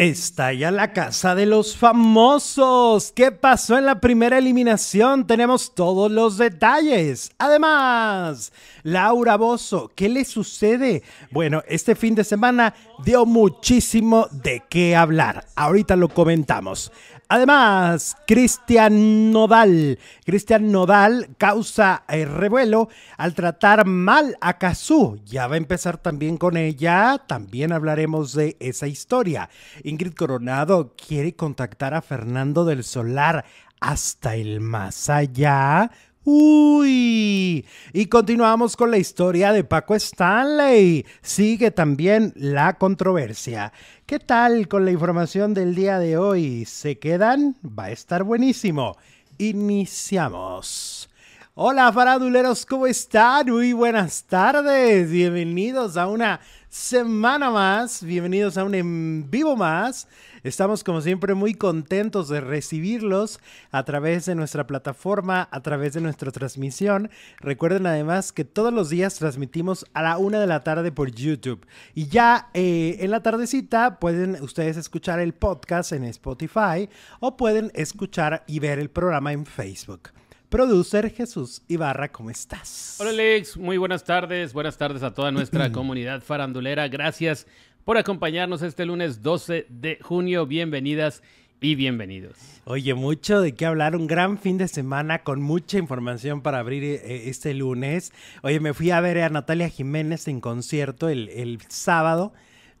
[0.00, 3.12] Está ya la casa de los famosos.
[3.14, 5.26] ¿Qué pasó en la primera eliminación?
[5.26, 7.32] Tenemos todos los detalles.
[7.36, 8.50] Además,
[8.82, 11.02] Laura Bozo, ¿qué le sucede?
[11.30, 12.74] Bueno, este fin de semana
[13.04, 15.44] dio muchísimo de qué hablar.
[15.54, 16.90] Ahorita lo comentamos.
[17.32, 20.00] Además, Cristian Nodal.
[20.24, 25.20] Cristian Nodal causa el revuelo al tratar mal a Kazú.
[25.26, 27.22] Ya va a empezar también con ella.
[27.28, 29.48] También hablaremos de esa historia.
[29.84, 33.44] Ingrid Coronado quiere contactar a Fernando del Solar
[33.78, 35.92] hasta el más allá.
[36.22, 41.06] Uy, y continuamos con la historia de Paco Stanley.
[41.22, 43.72] Sigue también la controversia.
[44.04, 46.66] ¿Qué tal con la información del día de hoy?
[46.66, 47.56] ¿Se quedan?
[47.64, 48.98] Va a estar buenísimo.
[49.38, 51.08] Iniciamos.
[51.54, 53.50] Hola faraduleros, ¿cómo están?
[53.50, 55.10] Muy buenas tardes.
[55.10, 58.02] Bienvenidos a una semana más.
[58.04, 60.06] Bienvenidos a un en vivo más
[60.42, 66.00] Estamos como siempre muy contentos de recibirlos a través de nuestra plataforma, a través de
[66.00, 67.10] nuestra transmisión.
[67.38, 71.66] Recuerden además que todos los días transmitimos a la una de la tarde por YouTube.
[71.94, 76.88] Y ya eh, en la tardecita pueden ustedes escuchar el podcast en Spotify
[77.20, 80.10] o pueden escuchar y ver el programa en Facebook.
[80.50, 82.96] Producer Jesús Ibarra, ¿cómo estás?
[82.98, 86.88] Hola Alex, muy buenas tardes, buenas tardes a toda nuestra comunidad farandulera.
[86.88, 87.46] Gracias
[87.90, 90.46] por acompañarnos este lunes 12 de junio.
[90.46, 91.24] Bienvenidas
[91.60, 92.36] y bienvenidos.
[92.64, 96.84] Oye, mucho de qué hablar, un gran fin de semana con mucha información para abrir
[96.84, 98.12] eh, este lunes.
[98.44, 102.32] Oye, me fui a ver a Natalia Jiménez en concierto el, sábado.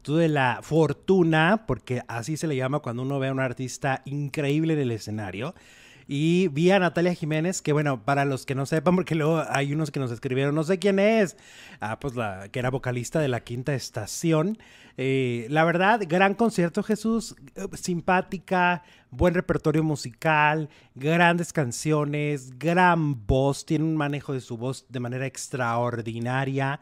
[0.02, 4.74] Tuve la fortuna, porque así se le llama cuando uno ve a un artista increíble
[4.74, 5.56] en el escenario,
[6.12, 9.72] y vi a Natalia Jiménez, que bueno, para los que no sepan, porque luego hay
[9.72, 11.36] unos que nos escribieron, no sé quién es,
[11.78, 14.58] ah, pues la que era vocalista de la quinta estación.
[14.96, 17.36] Eh, la verdad, gran concierto, Jesús,
[17.74, 24.98] simpática, buen repertorio musical, grandes canciones, gran voz, tiene un manejo de su voz de
[24.98, 26.80] manera extraordinaria.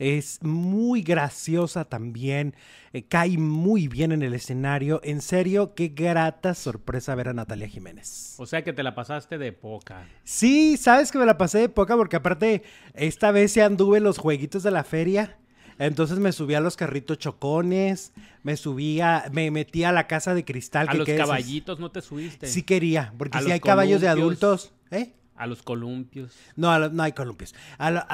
[0.00, 2.54] Es muy graciosa también,
[2.94, 5.02] eh, cae muy bien en el escenario.
[5.04, 8.34] En serio, qué grata sorpresa ver a Natalia Jiménez.
[8.38, 10.08] O sea que te la pasaste de poca.
[10.24, 12.62] Sí, sabes que me la pasé de poca porque aparte
[12.94, 15.36] esta vez se anduve los jueguitos de la feria.
[15.78, 20.46] Entonces me subí a los carritos chocones, me subía, me metí a la casa de
[20.46, 20.88] cristal.
[20.88, 22.46] ¿A los caballitos no te subiste?
[22.46, 25.12] Sí quería, porque si hay caballos de adultos, ¿eh?
[25.40, 26.36] A los columpios.
[26.54, 27.54] No, no hay columpios.
[27.78, 28.04] A, las,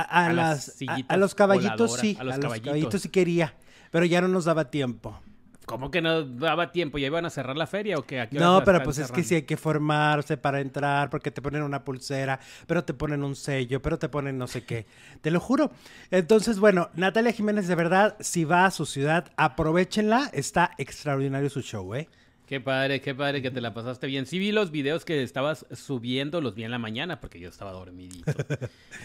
[1.09, 2.17] a, los caballitos sí.
[2.21, 3.55] A los, caballitos sí quería.
[3.91, 5.21] Pero ya no nos daba tiempo.
[5.65, 6.99] ¿Cómo que no daba tiempo?
[6.99, 8.29] ¿Ya iban a cerrar la feria o qué?
[8.31, 11.85] no, pero pues es que sí hay que formarse para entrar, porque te ponen una
[11.85, 12.39] pulsera,
[12.69, 14.87] pero te ponen un sello, pero te ponen no sé qué.
[15.21, 15.73] Te lo juro.
[16.13, 20.31] Entonces, bueno, Natalia Jiménez, de verdad, si va a su ciudad, aprovechenla.
[20.33, 22.09] Está extraordinario su show, ¿eh?
[22.47, 24.25] Qué padre, qué padre que te la pasaste bien.
[24.27, 27.73] Sí vi los videos que estabas subiendo, los vi en la mañana porque yo estaba
[27.73, 28.33] dormidito.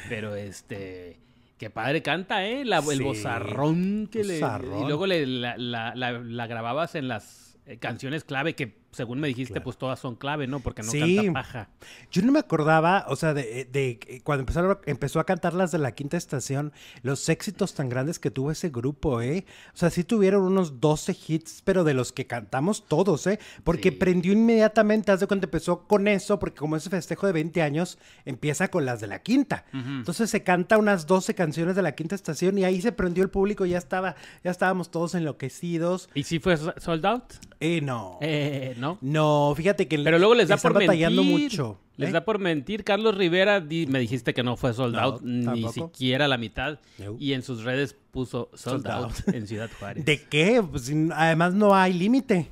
[0.09, 1.19] Pero este,
[1.57, 2.63] qué padre canta, ¿eh?
[2.65, 4.37] La, el bozarrón que le...
[4.37, 9.61] Y luego le, la, la grababas en las eh, canciones clave que según me dijiste,
[9.61, 10.59] pues todas son clave, ¿no?
[10.59, 11.69] Porque no canta paja.
[12.11, 15.77] Yo no me acordaba, o sea, de, de, cuando empezaron, empezó a cantar las de
[15.77, 19.45] la quinta estación, los éxitos tan grandes que tuvo ese grupo, ¿eh?
[19.73, 23.39] O sea, sí tuvieron unos 12 hits, pero de los que cantamos todos, ¿eh?
[23.63, 27.61] Porque prendió inmediatamente, haz de cuando empezó con eso, porque como ese festejo de 20
[27.61, 29.65] años, empieza con las de la quinta.
[29.73, 33.29] Entonces se canta unas 12 canciones de la quinta estación y ahí se prendió el
[33.29, 36.09] público, ya estaba, ya estábamos todos enloquecidos.
[36.13, 37.33] ¿Y si fue sold out?
[37.59, 38.17] Eh, no.
[38.21, 38.80] Eh, ¿no?
[39.01, 41.09] No, fíjate que Pero luego les da por mentir.
[41.11, 41.79] mucho.
[41.97, 42.11] Les ¿eh?
[42.11, 42.83] da por mentir.
[42.83, 46.79] Carlos Rivera, me dijiste que no fue sold out, ni siquiera la mitad.
[47.19, 50.03] Y en sus redes puso sold, out, en Ciudad Juárez.
[50.05, 50.63] ¿De qué?
[50.69, 52.49] Pues, además no hay límite.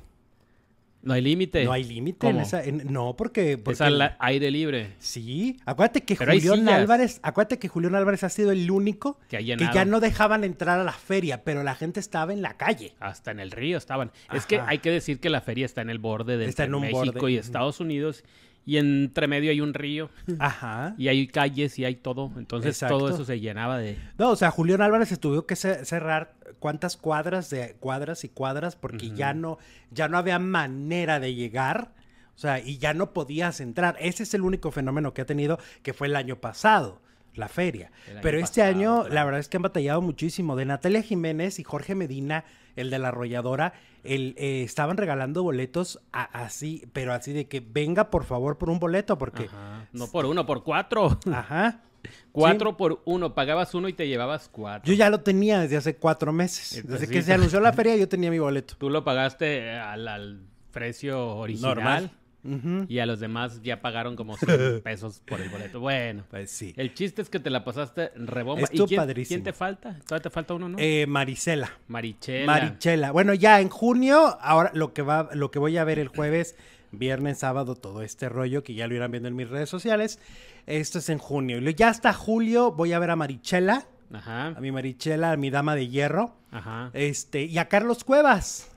[1.02, 1.64] No hay límite.
[1.64, 2.62] No hay límite en esa.
[2.66, 4.94] no, porque, Es al aire libre.
[4.98, 5.58] Sí.
[5.64, 7.20] Acuérdate que Julián Álvarez.
[7.22, 10.92] Acuérdate que Julián Álvarez ha sido el único que, ya no dejaban entrar a la
[10.92, 12.92] feria, pero la gente estaba en la calle.
[13.00, 14.12] Hasta en el río estaban.
[14.32, 17.36] Es que hay que decir que la feria está en el borde de México y
[17.36, 18.24] Estados Unidos
[18.66, 20.10] y entre medio hay un río.
[20.38, 20.94] Ajá.
[20.98, 22.30] Y hay calles y hay todo.
[22.36, 23.96] Entonces todo eso se llenaba de.
[24.18, 29.10] No, o sea, Julián Álvarez tuvo que cerrar cuántas cuadras de cuadras y cuadras porque
[29.10, 29.58] ya no,
[29.90, 31.92] ya no había manera de llegar.
[32.36, 33.96] O sea, y ya no podías entrar.
[34.00, 37.00] Ese es el único fenómeno que ha tenido, que fue el año pasado
[37.34, 37.90] la feria.
[38.22, 40.56] Pero este año, la verdad es que han batallado muchísimo.
[40.56, 42.44] De Natalia Jiménez y Jorge Medina,
[42.76, 43.72] el de la arrolladora,
[44.04, 48.78] el, eh, estaban regalando boletos así, pero así de que venga por favor por un
[48.78, 49.48] boleto, porque...
[49.92, 51.18] No por uno, por cuatro.
[51.32, 51.82] Ajá.
[52.32, 54.90] Cuatro por uno, pagabas uno y te llevabas cuatro.
[54.90, 56.76] Yo ya lo tenía desde hace cuatro meses.
[56.76, 58.74] Entonces, Desde que sí, se anunció la feria yo tenía mi boleto.
[58.78, 60.40] Tú lo pagaste al, al
[60.70, 61.74] precio original.
[61.74, 62.10] Normal.
[62.42, 62.86] Ujú.
[62.88, 65.80] Y a los demás ya pagaron como 100 pesos por el boleto.
[65.80, 66.24] Bueno.
[66.30, 66.72] Pues sí.
[66.76, 68.68] El chiste es que te la pasaste rebomba.
[68.72, 69.36] ¿Y quién, padrísimo.
[69.36, 69.98] quién te falta?
[70.06, 70.78] Todavía te falta uno, ¿no?
[70.78, 71.70] Eh, Marisela.
[71.88, 72.46] Marichela.
[72.46, 73.10] Marichela.
[73.12, 76.56] Bueno, ya en junio, ahora lo que va, lo que voy a ver el jueves,
[76.92, 80.18] viernes, sábado, todo este rollo que ya lo irán viendo en mis redes sociales.
[80.66, 81.58] Esto es en junio.
[81.58, 84.48] Y ya hasta julio voy a ver a Marichela, Ajá.
[84.48, 86.90] a mi Marichela, a mi dama de hierro, Ajá.
[86.94, 88.70] este, y a Carlos Cuevas.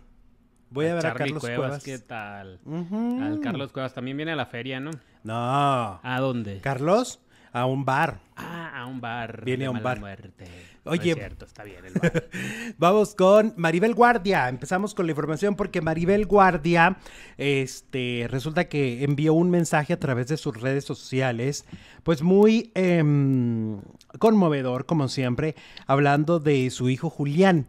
[0.73, 1.83] Voy a ver a Carlos Cuevas, Cuevas.
[1.83, 2.59] ¿qué tal?
[2.65, 4.89] Al Carlos Cuevas también viene a la feria, ¿no?
[5.23, 5.99] No.
[6.01, 6.61] ¿A dónde?
[6.61, 7.19] Carlos,
[7.51, 8.21] a un bar.
[8.35, 9.45] Ah, a un bar.
[9.45, 9.99] Viene a un bar.
[9.99, 10.47] Muerte.
[10.85, 11.11] Oye.
[11.11, 12.27] No es cierto, está bien el bar.
[12.79, 14.49] Vamos con Maribel Guardia.
[14.49, 16.97] Empezamos con la información porque Maribel Guardia,
[17.37, 21.65] este, resulta que envió un mensaje a través de sus redes sociales,
[22.01, 23.79] pues muy em,
[24.17, 25.55] conmovedor, como siempre,
[25.85, 27.67] hablando de su hijo Julián.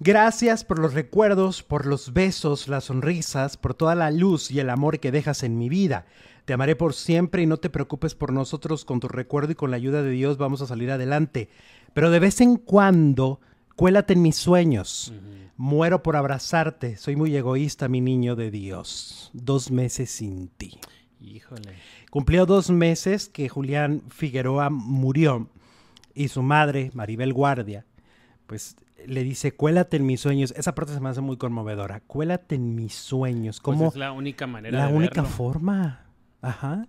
[0.00, 4.70] Gracias por los recuerdos, por los besos, las sonrisas, por toda la luz y el
[4.70, 6.06] amor que dejas en mi vida.
[6.44, 8.84] Te amaré por siempre y no te preocupes por nosotros.
[8.84, 11.48] Con tu recuerdo y con la ayuda de Dios vamos a salir adelante.
[11.94, 13.40] Pero de vez en cuando,
[13.74, 15.12] cuélate en mis sueños.
[15.56, 16.96] Muero por abrazarte.
[16.96, 19.30] Soy muy egoísta, mi niño de Dios.
[19.32, 20.78] Dos meses sin ti.
[21.20, 21.74] Híjole.
[22.10, 25.48] Cumplió dos meses que Julián Figueroa murió
[26.14, 27.84] y su madre, Maribel Guardia,
[28.46, 30.52] pues le dice, cuélate en mis sueños.
[30.56, 32.00] Esa parte se me hace muy conmovedora.
[32.06, 33.60] Cuélate en mis sueños.
[33.62, 35.36] Pues Como es la única manera la de única verlo.
[35.36, 36.06] forma,
[36.42, 36.86] ajá,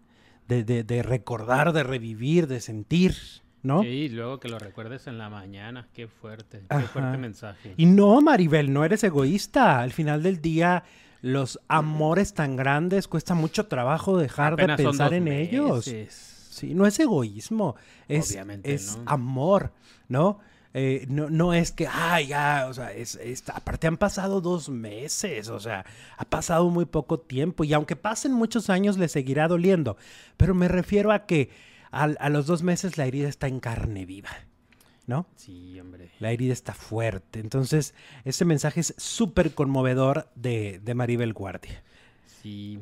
[0.48, 3.16] de, de- de recordar, de revivir, de sentir,
[3.62, 3.82] ¿no?
[3.84, 5.88] Sí, y luego que lo recuerdes en la mañana.
[5.94, 6.64] Qué fuerte.
[6.70, 7.74] Qué fuerte mensaje.
[7.78, 9.80] Y no, Maribel, no eres egoísta.
[9.82, 10.84] Al final del día,
[11.22, 15.86] los amores tan grandes cuesta mucho trabajo dejar Apenas de pensar en ellos.
[16.10, 17.76] Sí, no es egoísmo,
[18.10, 19.04] es, Obviamente es no.
[19.06, 19.72] amor,
[20.10, 20.40] ¿no?
[20.74, 24.70] Eh, no, no es que, ay, ya, o sea, es, es- aparte han pasado dos
[24.70, 25.84] meses, o sea,
[26.18, 29.98] ha pasado muy poco tiempo y aunque pasen muchos años le seguirá doliendo,
[30.38, 31.50] pero me refiero a que
[31.90, 34.30] al- a, los dos meses la herida está en carne viva,
[35.08, 35.26] ¿no?
[35.38, 36.12] Sí, hombre.
[36.20, 41.82] La herida está fuerte, entonces ese mensaje es súper conmovedor de, de Maribel Guardia.
[42.44, 42.80] Sí.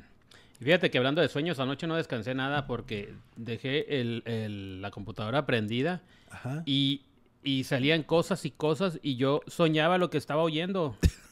[0.59, 4.89] Y Fíjate que hablando de sueños, anoche no descansé nada porque dejé el- el- la
[4.91, 6.01] computadora prendida
[6.31, 6.63] Ajá.
[6.65, 7.03] y,
[7.43, 10.95] y salían cosas y cosas y yo soñaba lo que estaba oyendo.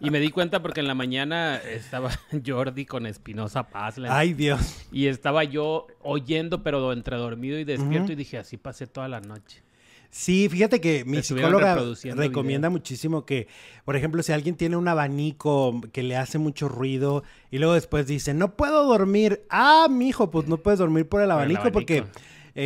[0.00, 2.10] Y me di cuenta porque en la mañana estaba
[2.46, 4.86] Jordi con Espinosa Paz Ay, Dios.
[4.90, 9.20] y estaba yo oyendo pero entre dormido y despierto y dije así pasé toda la
[9.20, 9.62] noche.
[10.10, 11.78] Sí, fíjate que mi psicóloga
[12.16, 13.46] recomienda muchísimo que,
[13.84, 18.06] por ejemplo, si alguien tiene un abanico que le hace mucho ruido y luego después
[18.06, 19.42] dice, no puedo dormir.
[19.50, 22.04] Ah, mijo, pues no puedes dormir por el Por el abanico, porque.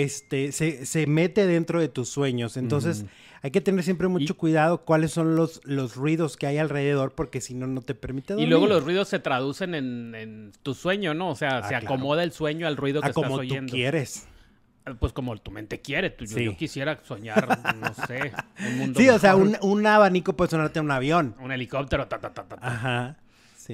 [0.00, 2.56] Este se, se mete dentro de tus sueños.
[2.56, 3.04] Entonces,
[3.42, 7.12] hay que tener siempre mucho Y- cuidado cuáles son los, los ruidos que hay alrededor,
[7.14, 8.46] porque si no, no te permite dormir.
[8.46, 11.30] Y luego los ruidos se traducen en, en tu sueño, ¿no?
[11.30, 11.86] O sea, Ah, se claro.
[11.86, 13.72] acomoda el sueño al ruido que a estás como tú oyendo.
[13.72, 14.26] quieres.
[14.86, 16.10] Eh, Pues como tu mente quiere.
[16.10, 16.44] Tú, yo, Sí.
[16.44, 17.46] yo quisiera soñar,
[17.80, 18.32] no sé,
[18.66, 21.34] un mundo Sí, o sea, un, un abanico puede sonarte a un avión.
[21.40, 22.06] Un helicóptero.
[22.08, 22.66] ta, ta, ta, ta, ta.
[22.66, 23.16] Ajá.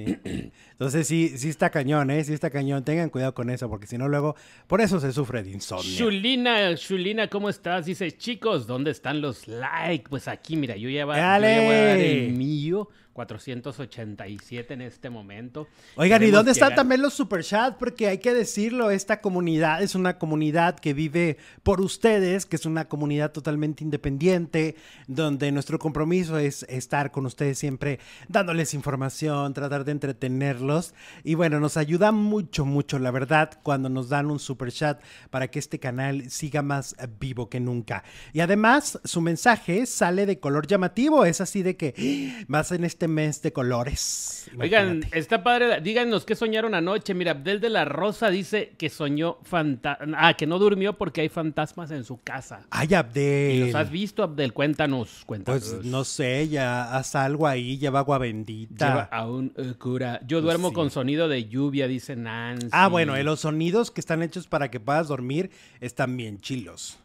[0.05, 0.51] Sí.
[0.71, 2.23] Entonces sí, sí está cañón, ¿eh?
[2.23, 2.83] Sí está cañón.
[2.83, 4.35] Tengan cuidado con eso, porque si no luego,
[4.67, 5.97] por eso se sufre de insomnio.
[5.97, 7.85] Chulina, Chulina, ¿cómo estás?
[7.85, 10.05] Dice, chicos, ¿dónde están los likes?
[10.09, 12.89] Pues aquí, mira, yo ya, va- yo ya voy a dar el mío,
[13.19, 15.67] 487 en este momento.
[15.97, 17.75] Oigan, ¿y dónde están llegar- también los superchats?
[17.77, 22.65] Porque hay que decirlo, esta comunidad es una comunidad que vive por ustedes, que es
[22.65, 24.75] una comunidad totalmente independiente,
[25.07, 27.99] donde nuestro compromiso es estar con ustedes siempre
[28.29, 30.93] dándoles información, tratar de entretenerlos.
[31.25, 35.59] Y bueno, nos ayuda mucho, mucho, la verdad, cuando nos dan un superchat para que
[35.59, 38.03] este canal siga más vivo que nunca.
[38.31, 42.45] Y además, su mensaje sale de color llamativo, es así de que ¡ah!
[42.47, 44.49] más en este mes de colores.
[44.57, 45.19] Oigan, Imagínate.
[45.19, 45.81] está padre.
[45.81, 47.13] Díganos qué soñaron anoche.
[47.13, 51.29] Mira, Abdel de la Rosa dice que soñó fanta Ah, que no durmió porque hay
[51.29, 52.61] fantasmas en su casa.
[52.69, 53.55] Ay, Abdel.
[53.55, 54.53] ¿Y los has visto, Abdel?
[54.53, 55.69] Cuéntanos, cuéntanos.
[55.69, 58.87] Pues no sé, ya haz algo ahí, lleva agua bendita.
[58.87, 60.21] Lleva a un eh, cura.
[60.25, 60.75] Yo duermo sí.
[60.75, 62.69] con sonido de lluvia, dice Nancy.
[62.71, 65.51] Ah, bueno, eh, los sonidos que están hechos para que puedas dormir
[65.81, 66.97] están bien chilos.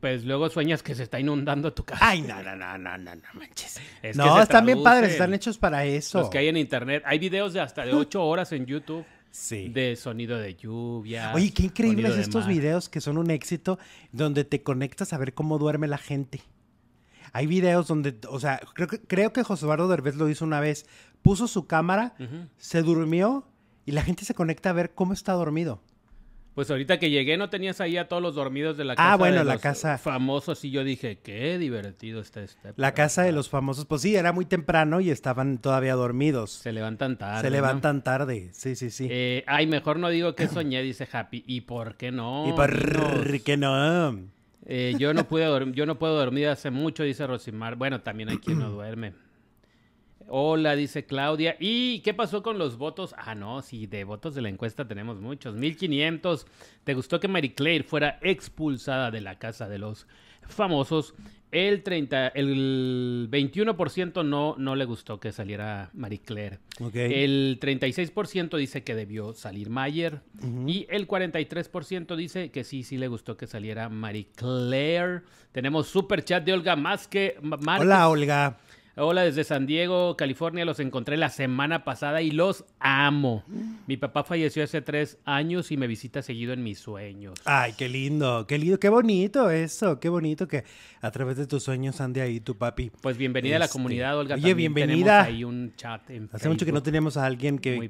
[0.00, 2.06] Pues luego sueñas que se está inundando tu casa.
[2.06, 3.80] Ay, no, no, no, no, no, no manches.
[4.02, 6.20] Es no, están bien padres, están hechos para eso.
[6.20, 7.02] Los que hay en internet.
[7.06, 9.68] Hay videos de hasta de 8 horas en YouTube Sí.
[9.68, 11.32] de sonido de lluvia.
[11.34, 12.52] Oye, qué increíbles estos mar.
[12.54, 13.78] videos que son un éxito,
[14.12, 16.42] donde te conectas a ver cómo duerme la gente.
[17.32, 20.60] Hay videos donde, o sea, creo que, creo que José Eduardo Derbez lo hizo una
[20.60, 20.84] vez.
[21.22, 22.14] Puso su cámara,
[22.58, 23.48] se durmió
[23.86, 25.80] y la gente se conecta a ver cómo está dormido.
[26.54, 29.12] Pues ahorita que llegué no tenías ahí a todos los dormidos de la casa.
[29.12, 29.96] Ah, bueno, de la los casa.
[29.96, 32.74] Famosos y yo dije, qué divertido está este.
[32.76, 36.50] La casa de los famosos, pues sí, era muy temprano y estaban todavía dormidos.
[36.50, 37.40] Se levantan tarde.
[37.40, 37.56] Se ¿no?
[37.56, 39.08] levantan tarde, sí, sí, sí.
[39.10, 41.42] Eh, ay, mejor no digo que soñé, dice Happy.
[41.46, 42.46] ¿Y por qué no?
[42.46, 44.18] y por qué no.
[44.66, 47.76] Eh, yo no pude yo no puedo dormir hace mucho, dice Rosimar.
[47.76, 49.14] Bueno, también hay quien no duerme.
[50.34, 51.56] Hola, dice Claudia.
[51.60, 53.14] ¿Y qué pasó con los votos?
[53.18, 55.56] Ah, no, sí, de votos de la encuesta tenemos muchos.
[55.56, 56.46] 1500.
[56.84, 60.06] ¿Te gustó que Mary Claire fuera expulsada de la casa de los
[60.48, 61.12] famosos?
[61.50, 66.60] El 30, el 21% no, no le gustó que saliera Marie Claire.
[66.80, 66.94] Ok.
[66.94, 70.22] El 36% dice que debió salir Mayer.
[70.66, 75.24] Y el 43% dice que sí, sí le gustó que saliera Marie Claire.
[75.52, 77.36] Tenemos super chat de Olga más que
[77.78, 78.56] Hola, Olga.
[78.94, 80.66] Hola desde San Diego, California.
[80.66, 83.42] Los encontré la semana pasada y los amo.
[83.86, 87.32] Mi papá falleció hace tres años y me visita seguido en mis sueños.
[87.46, 90.64] Ay, qué lindo, qué lindo, qué bonito eso, qué bonito que
[91.00, 92.92] a través de tus sueños ande ahí tu papi.
[93.00, 94.34] Pues bienvenida a la Este, comunidad, Olga.
[94.34, 95.24] oye, También bienvenida.
[95.24, 97.88] tenemos ahí un chat en Hace mucho que no teníamos a alguien que,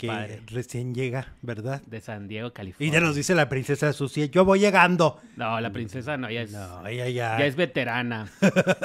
[0.53, 1.83] recién llega, ¿verdad?
[1.83, 2.93] de San Diego, Y California.
[2.93, 5.21] ya nos dice la princesa Sucia, yo voy llegando.
[5.37, 7.39] No, la princesa no, ya es, No, ella ya.
[7.41, 8.31] ya es veterana.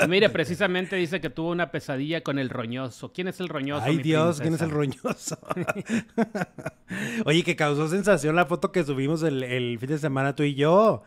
[0.04, 3.12] Y mire, precisamente dice que tuvo una pesadilla con el roñoso.
[3.14, 3.84] ¿Quién es el roñoso?
[3.86, 5.38] Ay mi Dios, ¿quién es el roñoso?
[7.26, 10.56] Oye, que causó sensación la foto que subimos el, el fin de semana tú y
[10.56, 11.04] yo.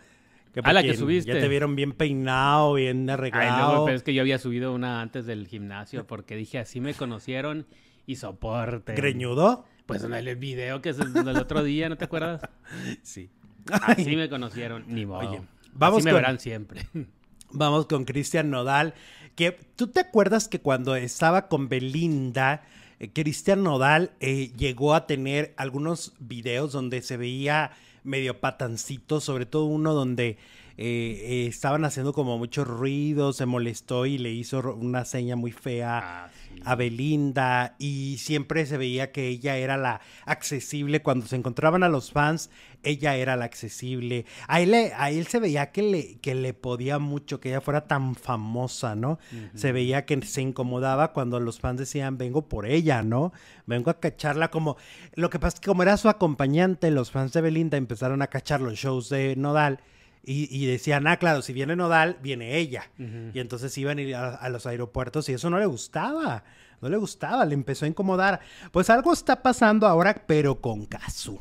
[0.63, 1.33] Ah, la que subiste.
[1.33, 3.77] Ya te vieron bien peinado, bien Ay, arreglado.
[3.77, 6.93] no, pero es que yo había subido una antes del gimnasio porque dije así me
[6.95, 7.67] conocieron
[8.07, 8.95] y soporte.
[8.95, 9.65] ¿Greñudo?
[9.87, 12.43] Pues en el video que es el del otro día, ¿no te acuerdas?
[13.03, 13.31] Sí.
[13.71, 15.29] Así me conocieron, ni modo.
[15.31, 15.41] Oye,
[15.73, 16.87] vamos así me con- verán siempre.
[17.53, 18.95] Vamos con Cristian Nodal.
[19.35, 22.63] Que, ¿Tú te acuerdas que cuando estaba con Belinda,
[22.99, 27.73] eh, Cristian Nodal eh, llegó a tener algunos videos donde se veía
[28.05, 30.39] medio patancito, sobre todo uno donde
[30.83, 35.53] eh, eh, estaban haciendo como mucho ruido, se molestó y le hizo una seña muy
[35.53, 36.63] fea Ah, sí.
[36.65, 41.91] a Belinda y siempre se veía que ella era la accesible cuando se encontraban a
[41.91, 42.49] los fans
[42.83, 46.99] ella era la accesible a él, a él se veía que le, que le podía
[46.99, 49.19] mucho que ella fuera tan famosa no
[49.55, 53.33] se veía que se incomodaba cuando los fans decían vengo por ella no
[53.67, 54.77] vengo a cacharla como
[55.15, 58.29] lo que pasa es que como era su acompañante los fans de Belinda empezaron a
[58.29, 59.81] cachar los shows de Nodal
[60.23, 62.91] y, y decían, ah, claro, si viene Nodal, viene ella.
[62.99, 66.45] Y entonces iban a ir a, a los aeropuertos y eso no le gustaba.
[66.81, 68.41] No le gustaba, le empezó a incomodar.
[68.73, 71.39] Pues algo está pasando ahora, pero con Kazu.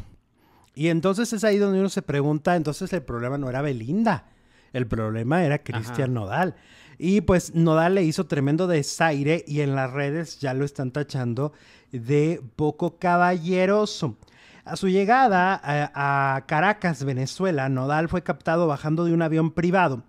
[0.79, 4.23] Y entonces es ahí donde uno se pregunta, entonces el problema no era Belinda,
[4.71, 6.55] el problema era Cristian Nodal.
[6.97, 11.51] Y pues Nodal le hizo tremendo desaire y en las redes ya lo están tachando
[11.91, 14.15] de poco caballeroso.
[14.63, 20.03] A su llegada a, a Caracas, Venezuela, Nodal fue captado bajando de un avión privado,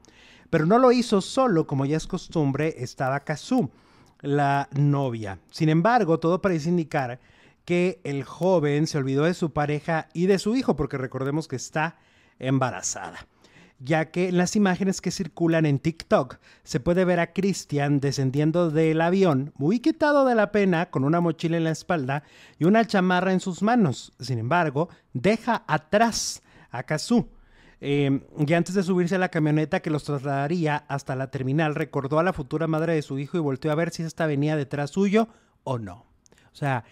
[0.51, 3.73] pero no lo hizo solo, como ya es costumbre, estaba Kazú,
[4.21, 5.41] la novia.
[5.51, 7.19] Sin embargo, todo parece indicar
[7.65, 11.57] que el joven se olvidó de su pareja y de su hijo, porque recordemos que
[11.57, 11.99] está
[12.39, 13.27] embarazada.
[13.83, 18.71] Ya que en las imágenes que circulan en TikTok se puede ver a Christian descendiendo
[18.71, 22.23] del avión, muy quitado de la pena, con una mochila en la espalda
[22.59, 24.13] y una chamarra en sus manos.
[24.21, 27.29] Sin embargo, deja atrás a Kazú.
[27.83, 32.19] Eh, y antes de subirse a la camioneta que los trasladaría hasta la terminal, recordó
[32.19, 34.91] a la futura madre de su hijo y volteó a ver si esta venía detrás
[34.91, 35.29] suyo
[35.65, 36.05] o no.
[36.53, 36.85] O sea,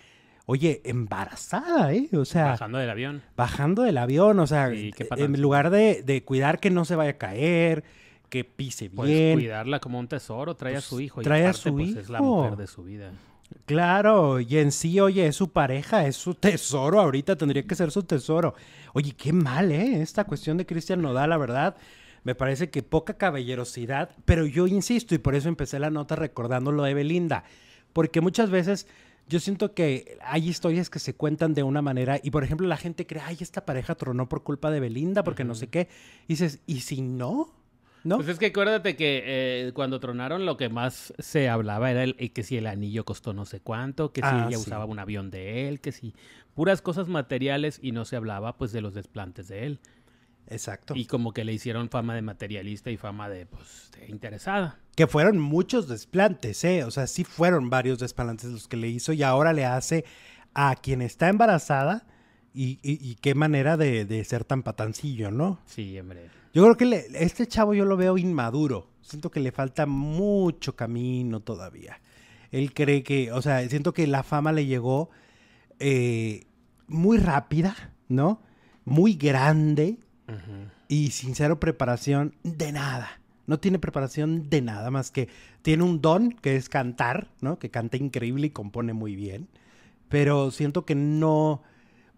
[0.50, 2.08] oye, embarazada, ¿eh?
[2.14, 3.22] O sea, Bajando del avión.
[3.36, 7.10] bajando del avión, o sea, Sí, en lugar de, de cuidar que no se vaya
[7.10, 7.84] a caer,
[8.30, 9.34] que pise Pues bien.
[9.38, 11.20] cuidarla como un tesoro, trae a Pues, su hijo.
[11.20, 12.24] y trae a aparte, su pues, Es la hijo.
[12.36, 13.12] mujer de su vida.
[13.66, 17.90] Claro, y en sí, oye, es su pareja, es su tesoro, ahorita tendría que ser
[17.90, 18.54] su tesoro.
[18.94, 20.00] Oye, qué mal, ¿eh?
[20.00, 21.76] Esta cuestión de Cristian Nodal, la verdad,
[22.24, 26.72] me parece que poca caballerosidad, pero yo insisto, y por eso empecé la nota recordando
[26.72, 27.44] lo de Belinda,
[27.92, 28.86] porque muchas veces
[29.28, 32.76] yo siento que hay historias que se cuentan de una manera, y por ejemplo la
[32.76, 35.88] gente cree, ay, esta pareja tronó por culpa de Belinda, porque no sé qué,
[36.26, 37.54] y dices, ¿y si no?
[38.04, 38.16] ¿No?
[38.16, 42.14] Pues es que acuérdate que eh, cuando tronaron lo que más se hablaba era el,
[42.18, 44.62] el que si el anillo costó no sé cuánto, que si Ah, ella sí.
[44.62, 46.14] usaba un avión de él, que si
[46.54, 49.80] puras cosas materiales y no se hablaba pues de los desplantes de él.
[50.50, 50.94] Exacto.
[50.96, 54.78] Y como que le hicieron fama de materialista y fama de pues de interesada.
[54.96, 56.84] Que fueron muchos desplantes, ¿eh?
[56.84, 60.04] O sea, sí fueron varios desplantes los que le hizo y ahora le hace
[60.54, 62.06] a quien está embarazada
[62.54, 65.60] y, y- y qué manera de, de ser tan patancillo, ¿no?
[65.66, 66.30] Sí, hombre.
[66.54, 68.88] Yo creo que le- este chavo yo lo veo inmaduro.
[69.02, 72.00] Siento que le falta mucho camino todavía.
[72.50, 75.10] Él cree que, o sea, siento que la fama le llegó
[75.78, 76.46] eh,
[76.86, 78.42] muy rápida, ¿no?
[78.84, 79.98] Muy grande
[80.88, 83.20] y sin cero preparación de nada.
[83.46, 85.28] No tiene preparación de nada más que
[85.62, 87.58] tiene un don que es cantar, ¿no?
[87.58, 89.48] Que canta increíble y compone muy bien.
[90.08, 91.62] Pero siento que no,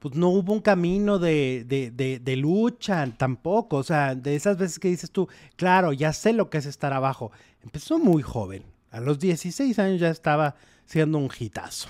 [0.01, 3.77] pues no hubo un camino de, de, lucha tampoco.
[3.77, 6.93] O sea, de esas veces que dices tú, claro, ya sé lo que es estar
[6.93, 7.31] abajo.
[7.63, 8.65] Empezó muy joven.
[8.91, 11.89] A los 16 años ya estaba siendo un hitazo.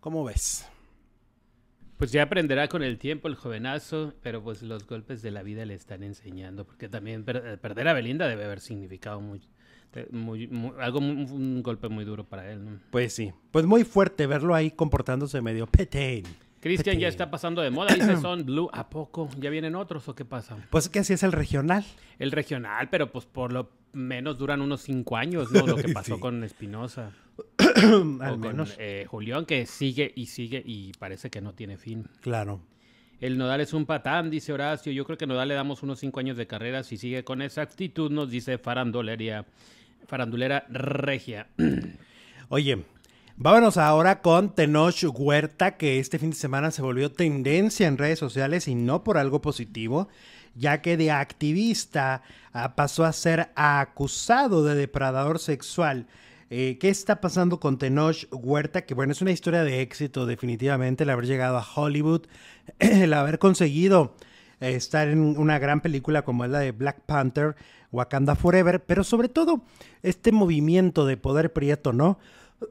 [0.00, 0.66] ¿Cómo ves?
[1.98, 5.64] Pues ya aprenderá con el tiempo el jovenazo, pero pues los golpes de la vida
[5.64, 9.42] le están enseñando, porque también eh, perder a Belinda debe haber significado muy,
[10.12, 12.64] muy, algo un golpe muy duro para él.
[12.64, 12.78] ¿no?
[12.90, 16.22] Pues sí, pues muy fuerte verlo ahí comportándose medio petén.
[16.60, 19.28] Cristian ya está pasando de moda, dice Son Blue, ¿a poco?
[19.38, 20.56] ¿Ya vienen otros o qué pasa?
[20.70, 21.84] Pues que así es el regional.
[22.20, 25.66] El regional, pero pues por lo menos duran unos cinco años, ¿no?
[25.66, 27.12] Lo que pasó con Espinosa.
[28.20, 28.72] Al menos.
[28.72, 32.06] Con, eh, Julián, que sigue y sigue y parece que no tiene fin.
[32.20, 32.60] Claro.
[33.20, 34.92] El Nodal es un patán, dice Horacio.
[34.92, 36.84] Yo creo que Nodal le damos unos cinco años de carrera.
[36.84, 39.44] Si sigue con esa actitud, nos dice farandulería,
[40.06, 41.48] farandulera regia.
[42.48, 42.84] Oye,
[43.40, 48.18] Vámonos ahora con Tenoch Huerta, que este fin de semana se volvió tendencia en redes
[48.18, 50.08] sociales y no por algo positivo,
[50.56, 56.08] ya que de activista ah, pasó a ser acusado de depredador sexual.
[56.50, 58.82] Eh, ¿Qué está pasando con Tenoch Huerta?
[58.82, 62.22] Que bueno, es una historia de éxito definitivamente, el haber llegado a Hollywood,
[62.78, 64.14] el haber conseguido
[64.60, 67.54] eh, estar en una gran película como es la de Black Panther,
[67.92, 69.62] Wakanda Forever, pero sobre todo
[70.02, 72.18] este movimiento de poder prieto, ¿no?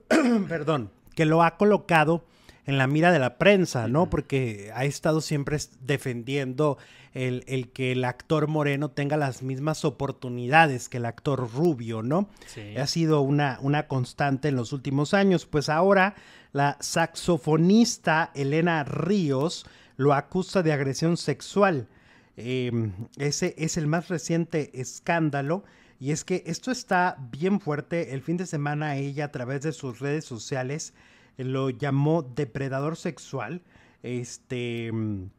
[0.49, 2.25] perdón, que lo ha colocado
[2.67, 4.09] en la mira de la prensa, ¿no?
[4.09, 6.77] Porque ha estado siempre defendiendo
[7.13, 12.29] el, que el actor moreno tenga las mismas oportunidades que el actor rubio, ¿no?
[12.77, 15.45] Ha sido una, una constante en los últimos años.
[15.45, 16.15] Pues ahora
[16.51, 21.87] la saxofonista Elena Ríos lo acusa de agresión sexual.
[22.35, 25.63] Em, ese es el más reciente escándalo
[25.99, 28.13] y es que esto está bien fuerte.
[28.13, 30.93] El fin de semana ella a través de sus redes sociales
[31.37, 33.61] lo llamó depredador sexual.
[34.03, 35.29] Este mm,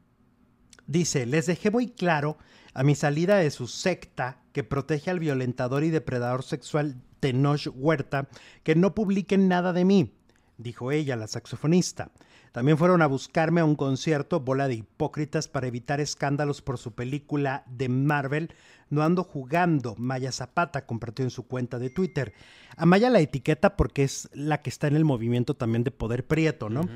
[0.87, 2.39] dice, les dejé muy claro
[2.75, 8.29] a mi salida de su secta que protege al violentador y depredador sexual Tenoch Huerta
[8.63, 10.15] que no publiquen nada de mí,
[10.57, 12.11] dijo ella, la saxofonista.
[12.59, 16.91] También fueron a buscarme a un concierto, bola de hipócritas, para evitar escándalos por su
[16.91, 18.51] película de Marvel,
[18.91, 19.95] no ando jugando.
[19.97, 22.33] Maya Zapata compartió en su cuenta de Twitter.
[22.77, 26.27] A Maya la etiqueta porque es la que está en el movimiento también de Poder
[26.27, 26.89] Prieto, ¿no?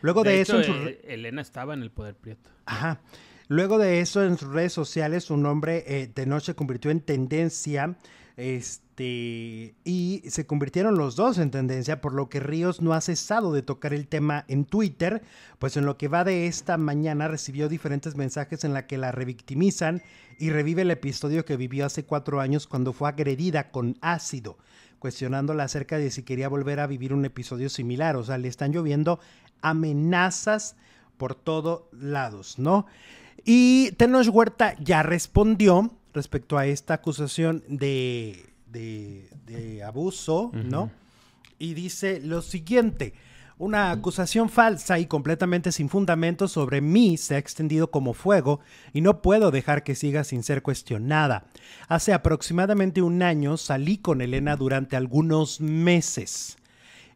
[0.00, 0.58] Luego de, eso...
[0.58, 2.50] Eh, Elena estaba en el Poder Prieto.
[2.66, 3.00] Ajá.
[3.46, 6.98] Luego de eso, en sus redes sociales, su nombre eh, de noche se convirtió en
[6.98, 7.94] tendencia.
[8.36, 13.52] Este, y se convirtieron los dos en tendencia, por lo que Ríos no ha cesado
[13.52, 15.22] de tocar el tema en Twitter,
[15.60, 19.12] pues en lo que va de esta mañana recibió diferentes mensajes en la que la
[19.12, 20.02] revictimizan
[20.40, 24.58] y revive el episodio que vivió hace cuatro años cuando fue agredida con ácido,
[24.98, 28.16] cuestionándola acerca de si quería volver a vivir un episodio similar.
[28.16, 29.20] O sea, le están lloviendo
[29.60, 30.74] amenazas
[31.16, 32.86] por todos lados, ¿no?
[33.44, 40.90] Y Tenoch Huerta ya respondió respecto a esta acusación de, de, abuso, ¿no?
[41.58, 43.14] Y dice lo siguiente.
[43.56, 48.58] Una acusación falsa y completamente sin fundamento sobre mí se ha extendido como fuego
[48.92, 51.44] y no puedo dejar que siga sin ser cuestionada.
[51.86, 56.56] Hace aproximadamente un año salí con Elena durante algunos meses.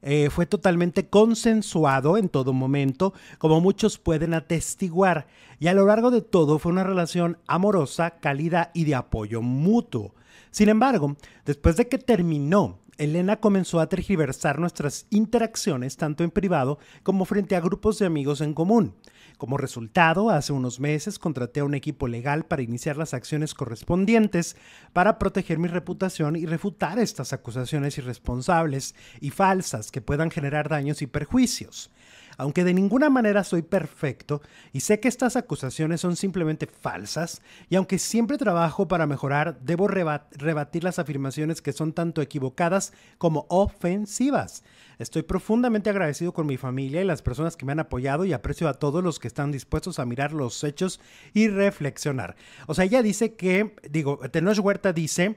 [0.02, 5.26] Eh, fue totalmente consensuado en todo momento, como muchos pueden atestiguar,
[5.58, 10.14] y a lo largo de todo fue una relación amorosa, cálida y de apoyo mutuo.
[10.50, 16.78] Sin embargo, después de que terminó, Elena comenzó a tergiversar nuestras interacciones tanto en privado
[17.02, 18.94] como frente a grupos de amigos en común.
[19.38, 24.56] Como resultado, hace unos meses contraté a un equipo legal para iniciar las acciones correspondientes
[24.92, 31.02] para proteger mi reputación y refutar estas acusaciones irresponsables y falsas que puedan generar daños
[31.02, 31.92] y perjuicios.
[32.38, 34.40] Aunque de ninguna manera soy perfecto
[34.72, 39.88] y sé que estas acusaciones son simplemente falsas, y aunque siempre trabajo para mejorar, debo
[39.88, 44.62] rebatir las afirmaciones que son tanto equivocadas como ofensivas.
[45.00, 48.68] Estoy profundamente agradecido con mi familia y las personas que me han apoyado y aprecio
[48.68, 51.00] a todos los que están dispuestos a mirar los hechos
[51.34, 52.36] y reflexionar.
[52.68, 55.36] O sea, ella dice que, digo, Tenoch Huerta dice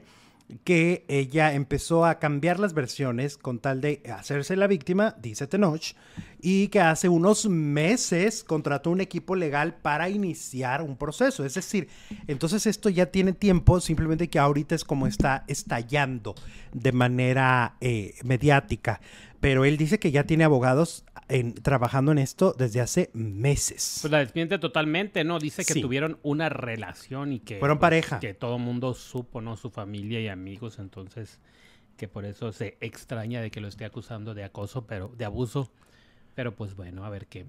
[0.64, 5.94] que ella empezó a cambiar las versiones con tal de hacerse la víctima, dice Tenoch,
[6.40, 11.44] y que hace unos meses contrató un equipo legal para iniciar un proceso.
[11.44, 11.88] Es decir,
[12.26, 16.34] entonces esto ya tiene tiempo, simplemente que ahorita es como está estallando
[16.72, 19.00] de manera eh, mediática.
[19.40, 23.98] Pero él dice que ya tiene abogados en, trabajando en esto desde hace meses.
[24.02, 25.38] Pues la desmiente totalmente, ¿no?
[25.38, 25.80] Dice que Sí.
[25.80, 27.58] tuvieron una relación y que...
[27.58, 28.20] Fueron pues, pareja.
[28.20, 29.56] Que todo mundo supo, ¿no?
[29.56, 31.40] Su familia y amigos, entonces
[31.96, 35.70] que por eso se extraña de que lo esté acusando de acoso, pero de abuso.
[36.34, 37.46] Pero pues bueno, a ver qué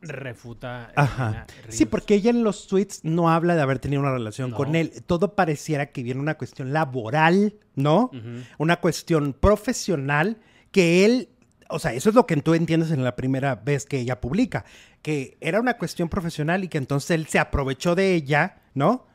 [0.00, 0.92] refuta.
[0.96, 1.46] Ajá.
[1.68, 4.56] Sí, porque ella en los tweets no habla de haber tenido una relación No.
[4.56, 4.92] con él.
[5.06, 8.10] Todo pareciera que viene una cuestión laboral, ¿no?
[8.58, 10.38] Una cuestión profesional
[10.70, 11.28] que él,
[11.68, 14.64] o sea, eso es lo que tú entiendes en la primera vez que ella publica,
[15.02, 19.06] que era una cuestión profesional y que entonces él se aprovechó de ella, ¿no?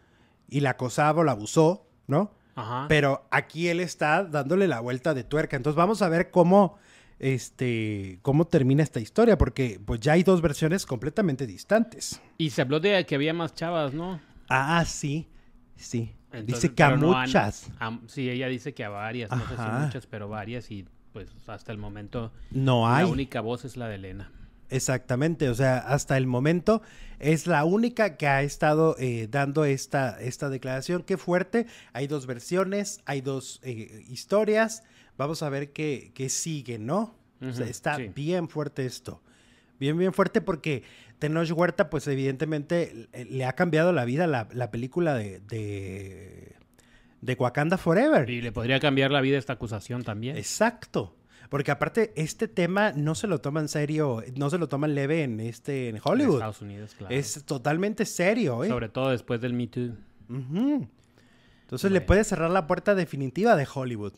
[0.49, 2.33] Y la acosaba o la abusó, ¿no?
[2.55, 2.85] Ajá.
[2.89, 5.55] Pero aquí él está dándole la vuelta de tuerca.
[5.57, 6.77] Entonces vamos a ver cómo,
[7.33, 12.21] este, cómo termina esta historia, porque pues ya hay dos versiones completamente distantes.
[12.37, 14.19] Y se habló de que había más chavas, ¿no?
[14.49, 15.27] Ah, sí,
[15.75, 16.15] sí.
[16.31, 17.69] Entonces, Dice que a no muchas.
[17.79, 19.79] a- sí, ella dice que a varias, no sé Ajá.
[19.79, 23.05] si muchas, pero varias y pues hasta el momento No hay.
[23.05, 24.31] la única voz es la de Elena.
[24.71, 26.83] Exactamente, o sea, hasta el momento
[27.17, 31.01] es la única que ha estado eh, dando esta, esta declaración.
[31.01, 34.83] Qué fuerte, hay dos versiones, hay dos eh, historias.
[35.17, 37.15] Vamos a ver qué, qué sigue, ¿no?
[37.41, 38.11] O sea, está sí.
[38.15, 39.21] bien fuerte esto.
[39.79, 40.83] Bien, bien fuerte porque
[41.19, 46.55] Tenoch Huerta, pues evidentemente le- le ha cambiado la vida la, la película de, de,
[47.21, 48.29] de Wakanda Forever.
[48.29, 50.37] Y le podría cambiar la vida esta acusación también.
[50.37, 51.15] Exacto.
[51.49, 55.23] Porque aparte, este tema no se lo toma en serio, no se lo toman leve
[55.23, 56.35] en este en En Hollywood.
[56.35, 57.13] Estados Unidos, claro.
[57.13, 58.67] Es totalmente serio, ¿eh?
[58.67, 59.95] Sobre todo después del Me Too.
[60.29, 64.13] Entonces le puede cerrar la puerta definitiva de Hollywood.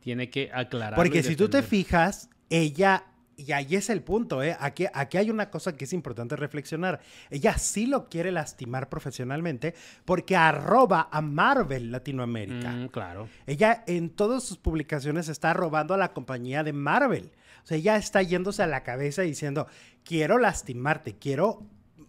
[0.00, 0.96] Tiene que aclarar.
[0.96, 3.04] Porque si tú te fijas, ella,
[3.46, 4.56] y ahí es el punto, ¿eh?
[4.58, 7.00] Aquí, aquí hay una cosa que es importante reflexionar.
[7.30, 9.74] Ella sí lo quiere lastimar profesionalmente
[10.04, 12.70] porque arroba a Marvel Latinoamérica.
[12.70, 13.28] Mm, claro.
[13.46, 17.32] Ella en todas sus publicaciones está robando a la compañía de Marvel.
[17.62, 19.66] O sea, ella está yéndose a la cabeza diciendo,
[20.04, 21.62] quiero lastimarte, quiero,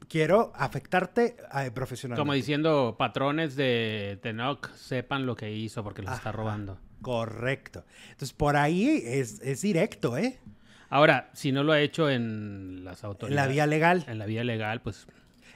[0.07, 2.21] quiero afectarte eh, profesionalmente.
[2.21, 6.79] Como diciendo, patrones de Tenoch sepan lo que hizo porque los está robando.
[7.01, 7.83] Correcto.
[8.11, 10.39] Entonces, por ahí es, es directo, ¿eh?
[10.91, 13.47] Ahora, si no lo ha hecho en las En autoridades.
[13.47, 14.05] la vía legal.
[14.07, 15.07] En la vía legal, pues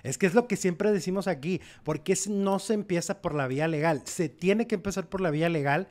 [0.02, 1.62] Es que es lo que siempre decimos aquí.
[1.84, 4.02] ¿Por qué si no se empieza por la vía legal?
[4.06, 5.88] Se tiene que empezar por la vía legal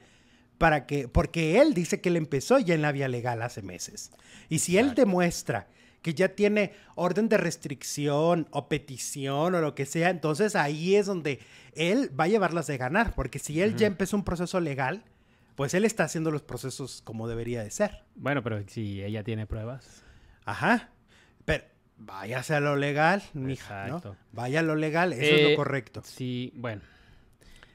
[0.57, 4.13] para que, porque él dice que él empezó ya en la vía legal hace meses.
[4.49, 5.69] Y si él demuestra
[6.01, 11.05] que ya tiene orden de restricción o petición o lo que sea, entonces ahí es
[11.05, 11.41] donde
[11.75, 15.03] él va a llevarlas de ganar, porque si él ya empezó un proceso legal,
[15.57, 18.05] pues él está haciendo los procesos como debería de ser.
[18.15, 20.03] bueno, pero si ella tiene pruebas.
[20.45, 20.91] Ajá.
[21.45, 21.65] Pero
[21.97, 24.03] váyase a lo legal, mija, ¿no?
[24.33, 26.03] Vaya a lo legal, eso es Eh, lo correcto.
[26.05, 26.83] Sí, bueno.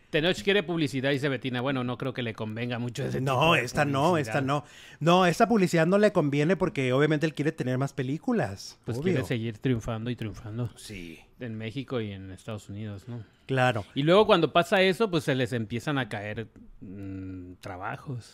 [0.10, 1.62] Tenoch quiere publicidad, dice Betina.
[1.62, 4.64] Bueno, no creo que le convenga mucho ese No, esta no, esta no.
[5.00, 8.80] No, esta publicidad no le conviene porque obviamente él quiere tener más películas.
[8.86, 9.14] Pues obvio.
[9.14, 13.24] quiere seguir triunfando y triunfando Sí, en México y en Estados Unidos, ¿no?
[13.46, 13.86] claro.
[13.96, 16.48] Y luego cuando pasa eso, pues se les empiezan a caer
[16.82, 18.34] mm, trabajos.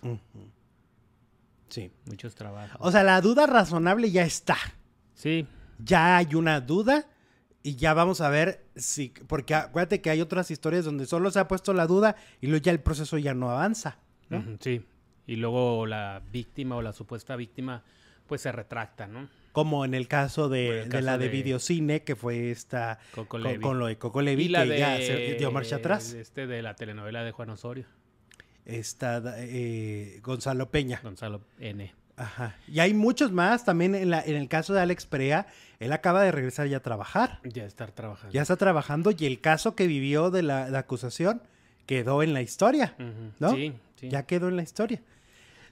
[1.70, 1.92] Sí.
[2.06, 2.78] muchos trabajos.
[2.80, 4.58] O sea, la duda razonable ya está.
[5.14, 5.46] sí,
[5.80, 7.06] Ya hay una duda
[7.68, 11.40] y ya vamos a ver si, porque acuérdate que hay otras historias donde solo se
[11.40, 13.98] ha puesto la duda y luego ya el proceso ya no avanza.
[14.60, 14.86] sí.
[15.26, 17.82] Y luego la víctima o la supuesta víctima,
[18.28, 19.28] pues se retracta, ¿no?
[19.54, 23.80] Como en el caso de, la de de- videocine, que fue esta Coco con, con
[23.80, 26.14] lo de Coco Levi, que de, ya se dio marcha atrás.
[26.14, 27.88] Este de la telenovela de Juan Osorio,
[28.66, 31.00] Esta eh, Gonzalo Peña.
[31.02, 31.92] Gonzalo N.
[32.18, 32.56] Ajá.
[32.68, 35.48] Y hay muchos más también en, la, en el caso de Alex Prea.
[35.80, 37.40] Él acaba de regresar ya a trabajar.
[37.44, 38.34] Ya estar trabajando.
[38.34, 41.42] Ya está trabajando y el caso que vivió de la, la acusación
[41.86, 42.96] quedó en la historia.
[43.40, 43.52] ¿no?
[43.54, 44.10] Sí, sí.
[44.10, 45.02] Ya quedó en la historia.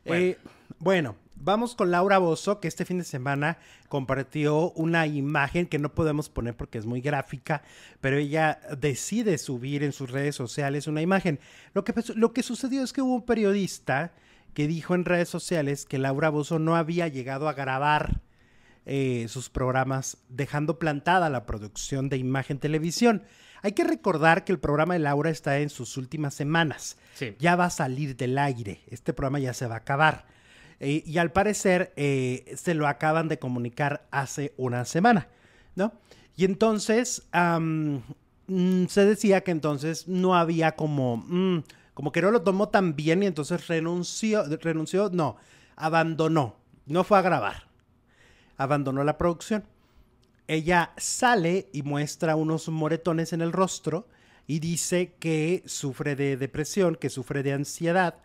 [0.06, 0.26] Bueno.
[0.26, 0.38] Eh,
[0.80, 3.58] bueno, vamos con Laura Bozo, que este fin de semana
[3.90, 7.64] compartió una imagen que no podemos poner porque es muy gráfica,
[8.02, 11.40] pero ella decide subir en sus redes sociales una imagen.
[11.74, 14.12] Lo que, lo que sucedió es que hubo un periodista
[14.54, 18.22] que dijo en redes sociales que Laura Bozo no había llegado a grabar
[18.86, 23.24] eh, sus programas, dejando plantada la producción de imagen televisión.
[23.62, 27.36] Hay que recordar que el programa de Laura está en sus últimas semanas Sí.
[27.40, 28.82] ya va a salir del aire.
[28.90, 30.26] Este programa ya se va a acabar.
[30.82, 35.30] Eh, y al parecer eh, se lo acaban de comunicar hace una semana,
[35.76, 35.94] ¿no?
[36.36, 41.64] Y entonces mm, se decía que entonces no había como, mm,
[41.94, 45.38] como que no lo tomó tan bien y entonces renunció, renunció, no,
[45.76, 47.68] abandonó, no fue a grabar,
[48.58, 49.64] abandonó la producción.
[50.48, 54.08] Ella sale y muestra unos moretones en el rostro
[54.46, 58.16] y dice que sufre de depresión, que sufre de ansiedad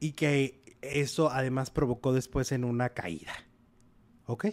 [0.00, 3.32] y que eso además provocó después en una caída.
[4.26, 4.46] ¿Ok?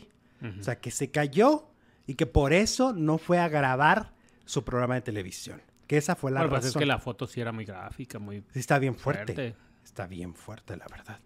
[0.59, 1.69] O sea, que se cayó
[2.05, 4.13] y que por eso no fue a grabar
[4.45, 5.61] su programa de televisión.
[5.87, 6.61] Que esa fue la Bueno, razón.
[6.63, 9.33] pues es que la foto sí era muy gráfica, muy Sí, está bien fuerte.
[9.33, 9.55] fuerte.
[9.83, 11.19] Está bien fuerte, la verdad.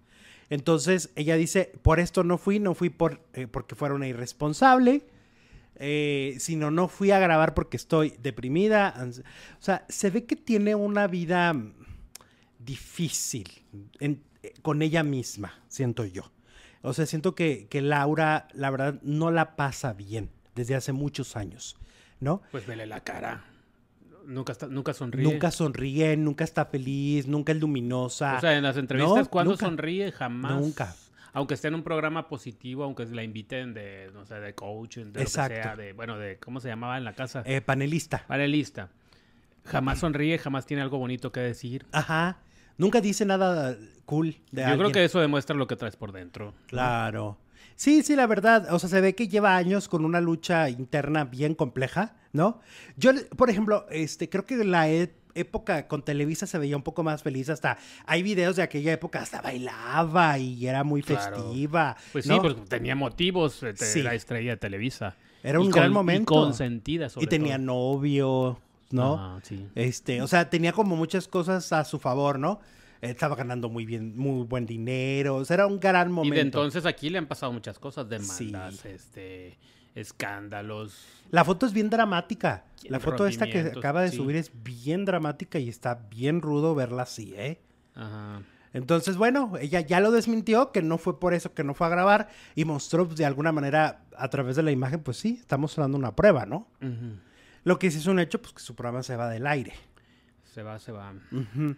[0.50, 5.06] Entonces, ella dice, por esto no fui, no fui por, eh, porque fuera una irresponsable,
[5.76, 8.94] eh, sino no fui a grabar porque estoy deprimida.
[9.60, 11.74] O sea, se ve que tiene una vida mm,
[12.60, 13.50] difícil
[14.00, 16.32] en- eh, con ella misma, siento yo.
[16.82, 21.36] O sea, siento que, que Laura, la verdad, no la pasa bien desde hace muchos
[21.36, 21.78] años,
[22.20, 22.42] ¿no?
[22.52, 23.44] Pues vele la cara.
[24.30, 25.24] Nunca, está, nunca sonríe.
[25.24, 28.38] Nunca sonríe, nunca está feliz, nunca es luminosa.
[28.38, 29.66] O sea, en las entrevistas, No, cuando nunca.
[29.66, 30.12] sonríe?
[30.12, 30.52] Jamás.
[30.60, 30.96] Nunca.
[31.34, 35.22] Aunque esté en un programa positivo, aunque la inviten de, no sé, de coaching, de
[35.22, 35.54] Exacto.
[35.54, 37.44] lo que sea, de, bueno, de, ¿cómo se llamaba en la casa?
[37.46, 38.24] Eh, panelista.
[38.28, 38.90] Panelista.
[39.66, 41.86] Jamás sonríe, jamás tiene algo bonito que decir.
[41.92, 42.40] Ajá.
[42.78, 44.78] Nunca dice nada cool de Yo alguien.
[44.80, 46.54] creo que eso demuestra lo que traes por dentro.
[46.68, 47.38] Claro.
[47.76, 48.68] Sí, sí, la verdad.
[48.74, 52.60] O sea, se ve que lleva años con una lucha interna bien compleja, ¿no?
[52.98, 57.04] Yo, por ejemplo, este, creo que la e- época con Televisa se veía un poco
[57.04, 57.50] más feliz.
[57.50, 61.38] Hasta hay videos de aquella época, hasta bailaba y era muy Claro.
[61.38, 61.96] festiva.
[62.12, 62.36] Pues ¿no?
[62.36, 64.02] sí, pues tenía motivos, eh, te- Sí.
[64.02, 65.16] la estrella de Televisa.
[65.44, 66.34] Era Y un con- gran y momento.
[66.34, 67.66] consentida, sobre Y tenía todo.
[67.68, 68.60] novio,
[68.92, 69.40] ¿no?
[69.44, 69.68] Sí.
[69.76, 72.60] Este, o sea, tenía como muchas cosas a su favor, ¿no?
[73.02, 75.38] Estaba ganando muy bien, muy buen dinero.
[75.38, 76.36] O sea, era un gran Y momento.
[76.36, 78.88] de entonces aquí le han pasado muchas cosas, demandas, Sí.
[78.90, 79.58] este,
[79.96, 81.06] escándalos.
[81.32, 82.66] La foto es bien dramática.
[82.90, 84.18] La foto esta que acaba de sí.
[84.18, 87.60] subir es bien dramática y está bien rudo verla así, ¿eh?
[87.96, 88.42] Ajá.
[88.74, 91.90] Entonces, bueno, ella ya lo desmintió, que no fue por eso que no fue a
[91.90, 95.58] grabar y mostró pues, de alguna manera a través de la imagen, pues sí, está
[95.58, 96.68] mostrando una prueba, ¿no?
[96.82, 97.18] Ujú.
[97.64, 99.74] Lo que sí es un hecho, pues que su programa se va del aire.
[100.54, 101.14] Se va, se va.
[101.32, 101.76] Ujú.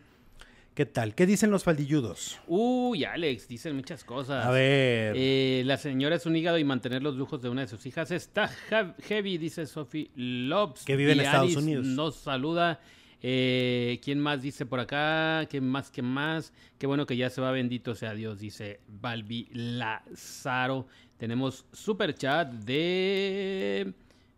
[0.73, 1.15] ¿Qué tal?
[1.15, 2.39] ¿Qué dicen los faldilludos?
[2.47, 4.45] Uy, Alex, dicen muchas cosas.
[4.45, 5.13] A ver.
[5.17, 8.09] Eh, la señora es un hígado y mantener los lujos de una de sus hijas
[8.11, 10.85] está heavy, dice Sophie Lobs.
[10.85, 11.85] Que vive en Estados Unidos.
[11.85, 12.79] Nos saluda.
[13.21, 15.45] Eh, ¿Quién más dice por acá?
[15.49, 15.91] ¿Qué más?
[15.91, 16.53] ¿Qué más?
[16.77, 20.87] Qué bueno que ya se va, bendito sea Dios, dice Balbi Lazaro.
[21.17, 23.93] Tenemos super chat de.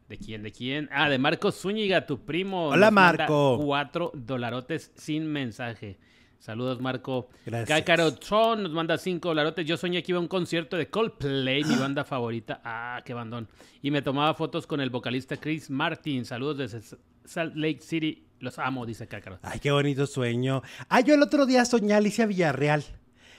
[0.10, 0.41] ¿De quién?
[0.41, 0.89] ¿De quién?
[0.91, 2.69] Ah, de Marcos Zúñiga, tu primo.
[2.69, 3.60] Hola, Marco.
[3.63, 5.98] Cuatro dolarotes sin mensaje.
[6.44, 7.30] Saludos, Marco.
[7.46, 7.70] Gracias.
[7.80, 9.66] Cacarotron nos manda cinco dolarotes.
[9.66, 12.60] Yo soñé que iba a un concierto de Coldplay, mi banda favorita.
[12.66, 13.48] Ah, qué bandón.
[13.82, 16.26] Y me tomaba fotos con el vocalista Chris Martin.
[16.26, 18.28] Saludos desde Salt Lake City.
[18.42, 19.40] Los amo, dice Cacarot.
[19.42, 20.62] Ay, qué bonito sueño.
[20.90, 22.84] Ah, yo el otro día soñé a Alicia Villarreal.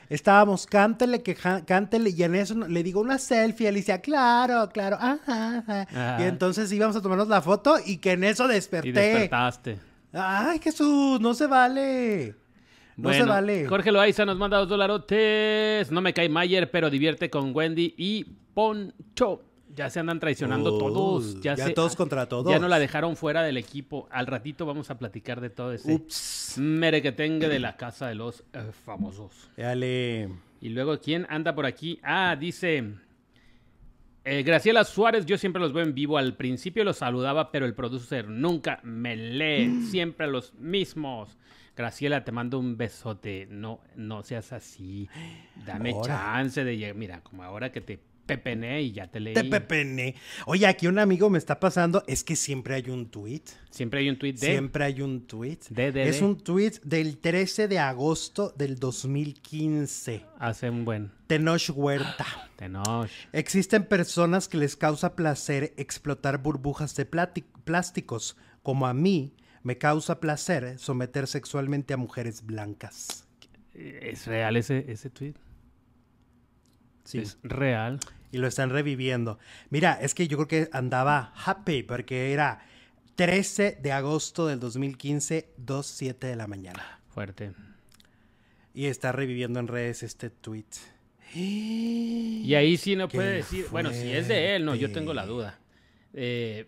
[0.08, 5.58] Estábamos, cántele, que cántele, y en eso le digo una selfie, Alicia, claro, claro, ajá,
[5.58, 5.82] ajá.
[5.82, 6.16] Ajá.
[6.20, 8.92] Y entonces íbamos a tomarnos la foto y que en eso Y desperté.
[8.92, 9.78] despertaste.
[10.14, 12.34] Ay, Jesús, no se vale.
[12.96, 13.66] No se Bueno, vale.
[13.66, 15.90] Jorge Loaiza nos manda dos dolarotes.
[15.90, 19.42] No me cae Mayer, pero divierte con Wendy y Poncho.
[19.74, 21.40] Ya se andan traicionando Oh, todos.
[21.40, 22.48] Ya, ya se- todos contra todos.
[22.52, 24.06] Ya no la dejaron fuera del equipo.
[24.12, 26.54] Al ratito vamos a platicar de todo ese Ups.
[26.58, 29.50] merequetengue de la casa de los eh, famosos.
[29.56, 30.28] Dale.
[30.60, 31.98] Y luego, ¿quién anda por aquí?
[32.04, 32.84] Ah, dice...
[34.24, 36.18] eh, Graciela Suárez, yo siempre los veo en vivo.
[36.18, 39.82] Al principio los saludaba, pero el producer nunca me lee.
[39.90, 41.36] Siempre los mismos.
[41.76, 43.46] Graciela, te mando un besote.
[43.50, 45.08] No, no seas así.
[45.66, 46.06] Dame Ahora.
[46.06, 46.94] chance de llegar.
[46.94, 49.34] Mira, como ahora que te pepené y ya te leí.
[49.34, 50.14] Te pepene.
[50.46, 53.42] Oye, aquí un amigo me está pasando, es que siempre hay un tweet.
[53.70, 54.46] Siempre hay un tweet de...
[54.46, 55.58] Siempre hay un tweet.
[55.70, 56.24] De, de, es de.
[56.24, 60.24] un tweet del 13 de agosto del 2015.
[60.38, 62.26] Hace un buen Tenoch Huerta.
[62.56, 63.10] tenoch.
[63.32, 69.32] Existen personas que les causa placer explotar burbujas de plásticos, como a mí
[69.64, 73.26] me causa placer someter sexualmente a mujeres blancas.
[73.74, 75.34] ¿Es real ese, ese tweet?
[77.02, 77.18] Sí.
[77.18, 77.98] Es real.
[78.30, 79.38] Y lo están reviviendo.
[79.70, 82.60] Mira, es que yo creo que andaba happy porque era
[83.16, 87.00] 13 de agosto del 2015, 2.7 de la mañana.
[87.08, 87.52] Fuerte.
[88.74, 90.64] Y está reviviendo en redes este tweet.
[91.34, 95.24] Y ahí sí no puede decir, bueno, si es de él, no, yo tengo la
[95.24, 95.58] duda.
[96.12, 96.66] Eh,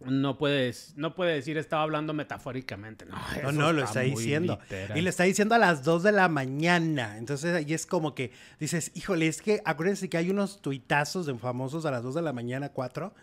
[0.00, 3.16] no puedes, no puede decir estaba hablando metafóricamente, no.
[3.42, 4.58] No, no, lo está diciendo.
[4.62, 4.98] literal.
[4.98, 7.16] Y le está diciendo a las 2 de la mañana.
[7.18, 11.34] Entonces ahí es como que dices, híjole, es que acuérdense que hay unos tuitazos de
[11.36, 13.14] famosos a las 2 de la mañana, 4,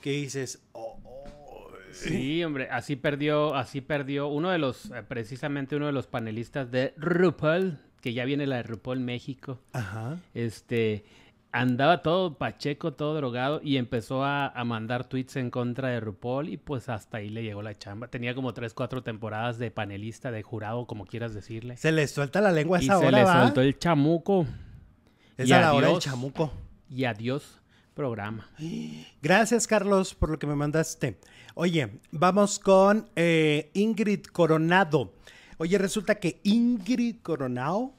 [0.00, 1.20] que dices, oh, oh.
[1.92, 6.70] Sí, hombre, así perdió, así perdió uno de los, eh, precisamente uno de los panelistas
[6.70, 9.60] de RuPaul, que ya viene la de RuPaul México.
[9.72, 10.18] Ajá.
[10.32, 11.04] Este
[11.52, 16.48] andaba todo pacheco, todo drogado y empezó a, a mandar tweets en contra de RuPaul
[16.48, 18.08] y pues hasta ahí le llegó la chamba.
[18.08, 21.76] Tenía como tres, cuatro temporadas de panelista, de jurado, como quieras decirle.
[21.76, 23.44] Se le suelta la lengua a y esa se hora, le ¿va?
[23.44, 24.46] soltó el chamuco.
[25.36, 26.52] Es Y a la hora del chamuco.
[26.88, 27.60] Y adiós.
[27.94, 28.48] programa.
[29.22, 31.18] Gracias, Carlos, por lo que me mandaste.
[31.54, 35.12] Oye, vamos con eh, Ingrid Coronado.
[35.58, 37.92] Oye, resulta que Ingrid Coronado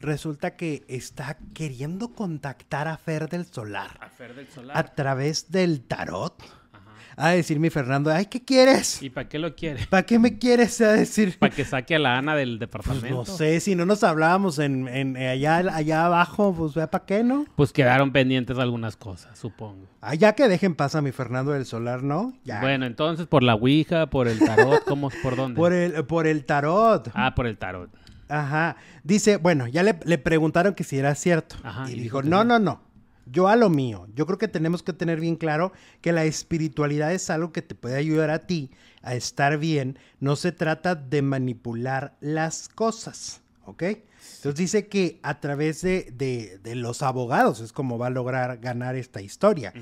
[0.00, 4.76] resulta que está queriendo contactar a Fer del Solar A Fer del Solar.
[4.76, 6.42] a través del tarot.
[6.72, 6.90] Ajá.
[7.16, 9.02] A decir mi Fernando, ay, ¿qué quieres?
[9.02, 9.86] ¿Y para qué lo quiere?
[9.88, 10.80] ¿Para qué me quieres?
[10.80, 13.08] A decir, ¿Para que saque a la Ana del pues departamento?
[13.18, 17.04] no sé, si no nos hablábamos en, en- eh, allá, allá abajo, pues vea para
[17.04, 17.44] qué, ¿no?
[17.56, 19.86] Pues quedaron pendientes algunas cosas, supongo.
[20.00, 22.32] Ah, ya que dejen paz a mi Fernando del Solar, ¿no?
[22.44, 22.60] Ya.
[22.62, 25.10] Bueno, entonces por la Ouija, por el tarot, ¿cómo?
[25.22, 25.56] ¿Por dónde?
[25.58, 27.10] Por el, por el tarot.
[27.12, 27.90] Ah, por el tarot.
[28.30, 28.76] Ajá.
[29.04, 31.56] Dice, bueno, ya le, le preguntaron que si era cierto.
[31.62, 32.80] Ajá, y y dijo, no, no, no.
[33.26, 34.08] Yo a lo mío.
[34.14, 37.74] Yo creo que tenemos que tener bien claro que la espiritualidad es algo que te
[37.74, 38.70] puede ayudar a ti
[39.02, 39.98] a estar bien.
[40.18, 43.40] No se trata de manipular las cosas.
[43.66, 43.82] ¿Ok?
[43.82, 48.58] Entonces dice que a través de, de- de los abogados es como va a lograr
[48.58, 49.72] ganar esta historia.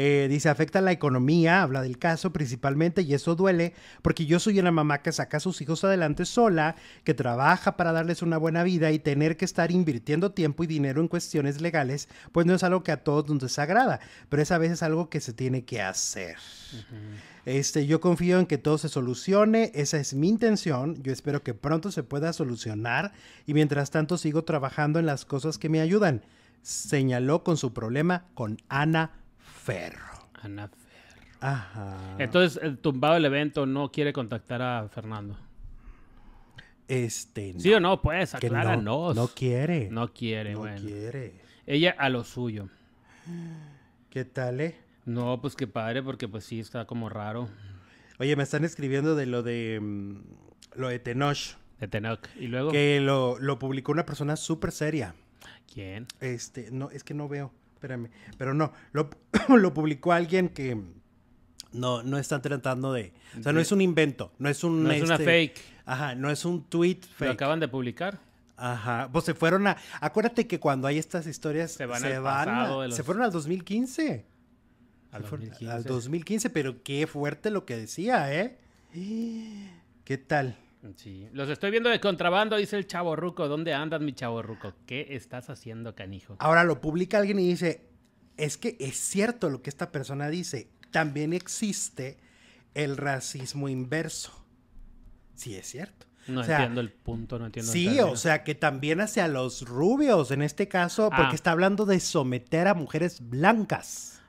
[0.00, 4.60] Eh, dice, afecta la economía, habla del caso principalmente, y eso duele, porque yo soy
[4.60, 8.62] una mamá que saca a sus hijos adelante sola, que trabaja para darles una buena
[8.62, 12.62] vida y tener que estar invirtiendo tiempo y dinero en cuestiones legales, pues no es
[12.62, 15.82] algo que a todos nos desagrada, pero es a veces algo que se tiene que
[15.82, 16.36] hacer.
[17.44, 21.54] Este, yo confío en que todo se solucione, esa es mi intención, yo espero que
[21.54, 23.10] pronto se pueda solucionar
[23.46, 26.22] y mientras tanto sigo trabajando en las cosas que me ayudan,
[26.62, 29.10] señaló con su problema con Ana
[29.72, 30.28] Ferro.
[30.42, 30.78] Ana Fer.
[31.40, 32.16] Ajá.
[32.18, 35.36] Entonces, el tumbado del evento no quiere contactar a Fernando.
[36.88, 38.00] este, no, ¿Sí o no?
[38.00, 39.14] Pues, que no, acláranos.
[39.14, 39.88] no quiere.
[39.90, 40.80] No quiere, no bueno.
[40.80, 41.34] quiere.
[41.66, 42.68] Ella a lo suyo.
[44.10, 44.74] ¿Qué tal, eh?
[45.04, 47.48] No, pues qué padre, porque pues sí está como raro.
[48.18, 50.16] Oye, me están escribiendo de lo de mm,
[50.76, 52.26] lo de Tenoch, De Tenoch.
[52.36, 55.14] Y luego, que lo, lo publicó una persona súper seria.
[55.72, 56.06] ¿quién?
[56.20, 58.08] Este, no, es que no veo, espérame.
[58.36, 59.08] Pero no, lo,
[59.48, 60.76] lo publicó alguien que
[61.72, 63.12] no, no están tratando de.
[63.38, 64.82] O sea, no es un invento, no es un.
[64.84, 65.60] No es una este, fake.
[65.86, 67.30] Ajá, no es un tweet Lo fake.
[67.32, 68.18] acaban de publicar.
[68.56, 69.76] Ajá, pues se fueron a.
[70.00, 71.72] Acuérdate que cuando hay estas historias.
[71.72, 74.26] Se van se al van a- los- Se fueron al 2015.
[75.12, 75.72] Al Se fueron 2015.
[75.72, 78.58] Al 2015, pero qué fuerte lo que decía, ¿eh?
[80.04, 80.56] ¿Qué tal?
[80.96, 81.28] Sí.
[81.32, 83.48] Los estoy viendo de contrabando, dice el chavo ruco.
[83.48, 84.74] ¿Dónde andas, mi chavo ruco?
[84.86, 86.36] ¿Qué estás haciendo, canijo?
[86.38, 87.86] Ahora lo publica alguien y dice,
[88.36, 92.18] es que es cierto lo que esta persona dice, también existe
[92.74, 94.32] el racismo inverso.
[95.34, 96.06] Sí, es cierto.
[96.26, 99.28] No O sea, entiendo el punto, no entiendo el Sí, o sea, que también hacia
[99.28, 101.34] los rubios, en este caso, porque Ah.
[101.34, 104.20] está hablando de someter a mujeres blancas,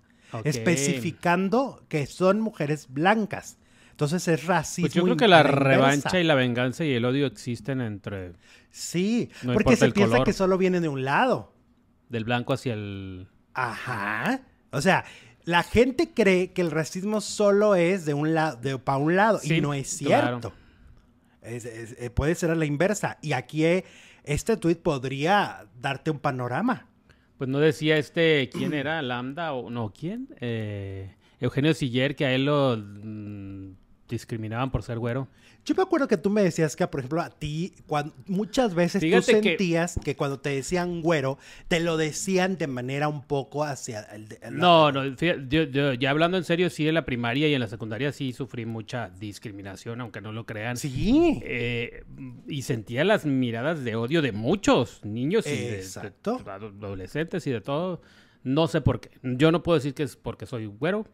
[0.45, 3.57] especificando que son mujeres blancas.
[3.99, 4.85] Entonces es racismo.
[4.85, 5.59] Pues yo creo que la inversa.
[5.59, 8.31] revancha y la venganza y el odio existen entre
[8.71, 10.25] Sí, No porque se piensa color.
[10.25, 11.51] que solo viene de un lado.
[12.07, 13.27] del blanco hacia el...
[13.53, 14.39] Ajá.
[14.71, 15.03] O sea,
[15.43, 19.41] la gente cree que el racismo solo es de un lado, de para un lado,
[19.43, 20.39] y no es claro.
[20.39, 20.53] cierto.
[21.41, 23.17] Es- es- eh, puede ser a la inversa.
[23.21, 23.83] Y aquí eh,
[24.23, 26.87] este tweet podría darte un panorama.
[27.37, 29.01] Pues no decía este, ¿quién era?
[29.01, 29.91] ¿Lambda o no?
[29.91, 30.29] ¿Quién?
[30.39, 33.73] Eh, Eugenio Siller, que a él lo mm,
[34.09, 35.27] discriminaban por ser güero.
[35.65, 37.73] Yo me acuerdo que tú me decías que, por ejemplo, a ti,
[38.27, 40.15] muchas veces Fíjate tú sentías que...
[40.15, 44.27] cuando te decían güero, te lo decían de manera un poco hacia el...
[44.41, 47.53] la- No, no, fíjate, yo, yo- ya hablando en serio, sí, en la primaria y
[47.53, 50.77] en la secundaria sí sufrí mucha discriminación, aunque no lo crean.
[50.77, 51.39] Sí.
[51.43, 52.03] Eh,
[52.47, 56.41] y sentía las miradas de odio de muchos niños y de- de, Exacto.
[56.47, 58.01] adolescentes y de todo.
[58.43, 59.11] No sé por qué.
[59.23, 61.05] Yo no puedo decir que es porque soy güero.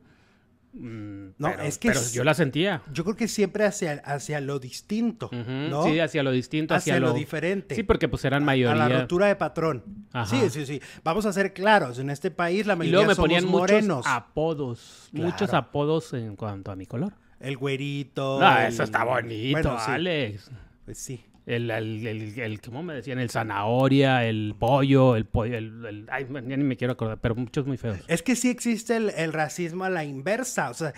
[0.75, 2.81] Mm, No, pero, es que pero yo la sentía.
[2.91, 5.83] Yo creo que siempre hacia, hacia lo distinto, ¿no?
[5.85, 7.75] Sí, hacia lo distinto, hacia, hacia lo lo diferente.
[7.75, 8.75] Sí, porque pues eran a mayoría.
[8.88, 9.83] la rotura de patrón.
[10.13, 10.25] Ajá.
[10.25, 10.81] Sí, sí, sí.
[11.03, 11.99] Vamos a ser claros.
[11.99, 13.97] En este país la Y mayoría luego me somos ponían morenos.
[13.97, 15.09] muchos apodos.
[15.11, 15.25] Claro.
[15.31, 17.13] Muchos apodos en cuanto a mi color.
[17.39, 18.39] El güerito.
[18.39, 20.51] No, el- eso está bonito, Bueno, sí, Alex.
[20.85, 21.25] Pues sí.
[21.45, 23.19] El, el, el, el- ¿cómo me decían?
[23.19, 27.36] El zanahoria, el pollo, el pollo, el, el- ay, ya ni me quiero acordar, pero
[27.36, 27.99] muchos muy feos.
[28.08, 30.71] Es que sí existe el, el racismo a la inversa.
[30.71, 30.93] O sea,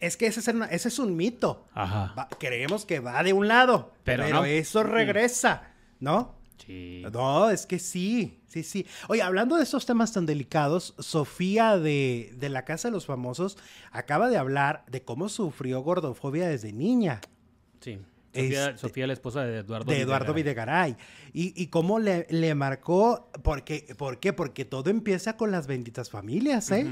[0.00, 1.66] es que ese es, ese es un mito.
[1.72, 2.12] Ajá.
[2.18, 4.44] Va- creemos que va de un lado, pero, Pero no.
[4.44, 6.34] eso regresa, ¿no?
[6.66, 7.04] Sí.
[7.12, 8.86] No, es que sí, sí, sí.
[9.08, 13.56] Oye, hablando de estos temas tan delicados, Sofía de, de la Casa de los Famosos
[13.92, 17.20] acaba de hablar de cómo sufrió gordofobia desde niña.
[17.80, 18.00] Sí.
[18.36, 19.90] Sofía, Este- Sofía, la esposa de Eduardo.
[19.92, 20.92] de Eduardo Videgaray.
[20.92, 21.06] Videgaray.
[21.32, 24.32] Y, y cómo le, le marcó, porque, ¿por qué?
[24.32, 26.86] Porque todo empieza con las benditas familias, ¿eh?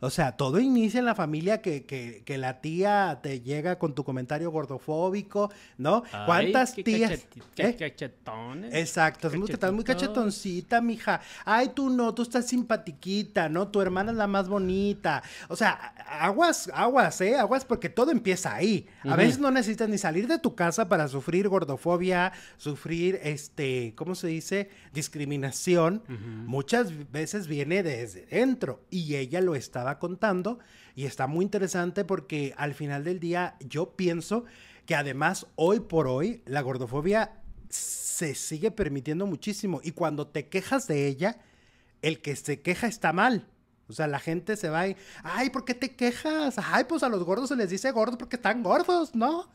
[0.00, 3.94] O sea, todo inicia en la familia que, que, que la tía te llega con
[3.94, 6.02] tu comentario gordofóbico, ¿no?
[6.26, 7.10] ¿Cuántas qué tías?
[7.12, 7.76] cacheti- ¿Eh?
[7.76, 8.74] qué cachetones.
[8.74, 11.20] Exacto, es muy, estás muy cachetoncita, mija.
[11.44, 13.68] Ay, tú no, tú estás simpatiquita, ¿no?
[13.68, 15.22] Tu hermana es la más bonita.
[15.48, 15.72] O sea,
[16.08, 17.36] aguas, aguas, ¿eh?
[17.36, 18.86] Aguas porque todo empieza ahí.
[19.04, 24.14] A veces no necesitas ni salir de tu casa para sufrir gordofobia, sufrir, este, ¿cómo
[24.14, 24.70] se dice?
[24.94, 26.02] Discriminación.
[26.46, 30.58] Muchas veces viene desde dentro y ella lo estaba contando
[30.94, 34.44] y está muy interesante porque al final del día yo pienso
[34.86, 40.86] que además hoy por hoy la gordofobia se sigue permitiendo muchísimo y cuando te quejas
[40.86, 41.38] de ella,
[42.02, 43.46] el que se queja está mal.
[43.88, 46.56] O sea, la gente se va y, ay, ¿por qué te quejas?
[46.58, 49.50] Ay, pues a los gordos se les dice gordos porque están gordos, ¿no?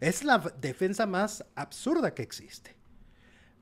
[0.00, 2.76] Es la defensa más absurda que existe.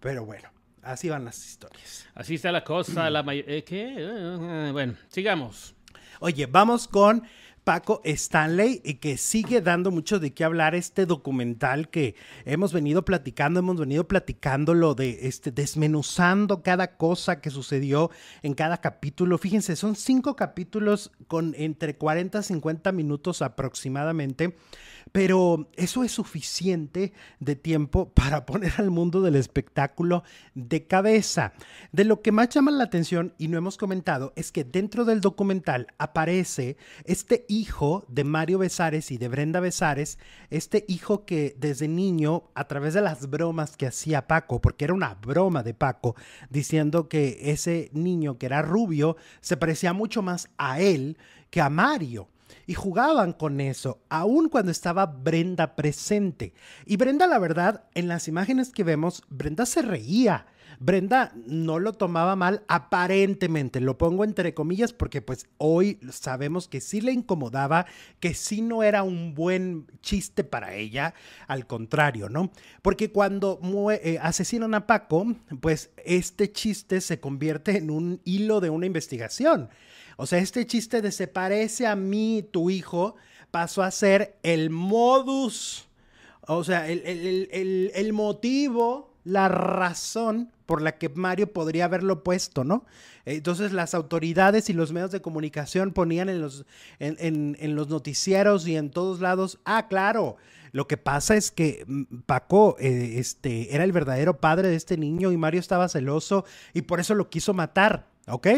[0.01, 0.51] Pero bueno,
[0.83, 2.07] así van las historias.
[2.14, 3.09] Así está la cosa.
[3.09, 3.95] La eh, ¿Qué?
[3.97, 5.74] Eh, bueno, sigamos.
[6.20, 7.22] Oye, vamos con
[7.68, 12.14] Paco Stanley y que sigue dando mucho de qué hablar este documental que
[12.46, 18.10] hemos venido platicando, hemos venido platicando lo de este desmenuzando cada cosa que sucedió
[18.42, 19.36] en cada capítulo.
[19.36, 24.56] Fíjense, son cinco capítulos con entre 40 y 50 minutos aproximadamente.
[25.18, 30.22] Pero eso es suficiente de tiempo para poner al mundo del espectáculo
[30.54, 31.54] de cabeza.
[31.90, 35.20] De lo que más llama la atención, y no hemos comentado, es que dentro del
[35.20, 41.88] documental aparece este hijo de Mario Besares y de Brenda Besares, este hijo que desde
[41.88, 46.14] niño, a través de las bromas que hacía Paco, porque era una broma de Paco,
[46.48, 51.18] diciendo que ese niño que era rubio se parecía mucho más a él
[51.50, 52.28] que a Mario.
[52.66, 56.55] Y jugaban con eso, aun cuando estaba Brenda presente.
[56.86, 60.46] Y Brenda, la verdad, en las imágenes que vemos, Brenda se reía.
[60.81, 66.81] Brenda no lo tomaba mal aparentemente, lo pongo entre comillas porque pues hoy sabemos que
[66.81, 67.87] sí le incomodaba,
[68.20, 71.14] que sí no era un buen chiste para ella,
[71.47, 72.51] al contrario, ¿no?
[72.83, 73.61] Porque cuando
[73.91, 75.26] eh, asesinan a Paco,
[75.61, 79.68] pues este chiste se convierte en un hilo de una investigación.
[80.16, 83.16] O sea, este chiste de se parece a mí, tu hijo,
[83.51, 85.89] pasó a ser el modus,
[86.47, 92.22] o sea, el- el- el- el motivo, la razón por la que Mario podría haberlo
[92.22, 92.84] puesto, ¿no?
[93.24, 96.64] Entonces las autoridades y los medios de comunicación ponían en los,
[96.98, 100.36] en, en- los noticieros y en todos lados, ah, claro,
[100.72, 104.96] lo que pasa es que mm, Paco eh, este, era el verdadero padre de este
[104.96, 106.44] niño y Mario estaba celoso
[106.74, 108.48] y por eso lo quiso matar, ¿ok?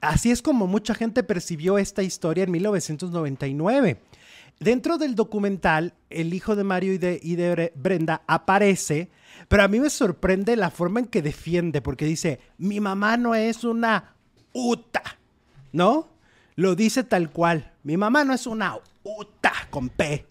[0.00, 3.98] Así es como mucha gente percibió esta historia en 1999.
[4.60, 9.08] Dentro del documental, el hijo de Mario y de, y de Bre- Brenda aparece,
[9.48, 13.34] pero a mí me sorprende la forma en que defiende, porque dice, mi mamá no
[13.36, 14.14] es una
[14.52, 15.02] uta,
[15.72, 16.08] ¿no?
[16.56, 20.26] Lo dice tal cual, mi mamá no es una uta con P.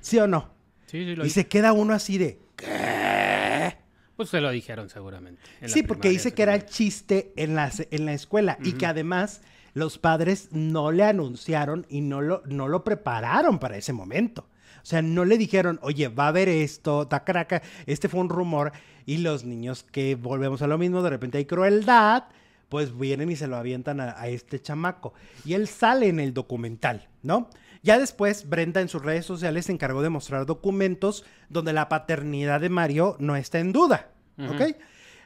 [0.00, 0.50] ¿sí o no?
[0.86, 3.76] Sí, sí, lo Y se queda uno así de, ¿qué?
[4.16, 5.40] Pues se lo dijeron seguramente.
[5.66, 9.40] Sí, porque dice que era el chiste en la, en la escuela y que además
[9.76, 14.46] los padres no le anunciaron y no lo, no lo prepararon para ese momento.
[14.82, 18.72] O sea, no le dijeron, oye, va a haber esto, tacaraca, este fue un rumor.
[19.04, 22.24] Y los niños que volvemos a lo mismo, de repente hay crueldad,
[22.70, 25.12] pues vienen y se lo avientan a, a este chamaco.
[25.44, 27.50] Y él sale en el documental, ¿no?
[27.82, 32.62] Ya después, Brenda en sus redes sociales se encargó de mostrar documentos donde la paternidad
[32.62, 34.08] de Mario no está en duda,
[34.38, 34.74] ¿ok?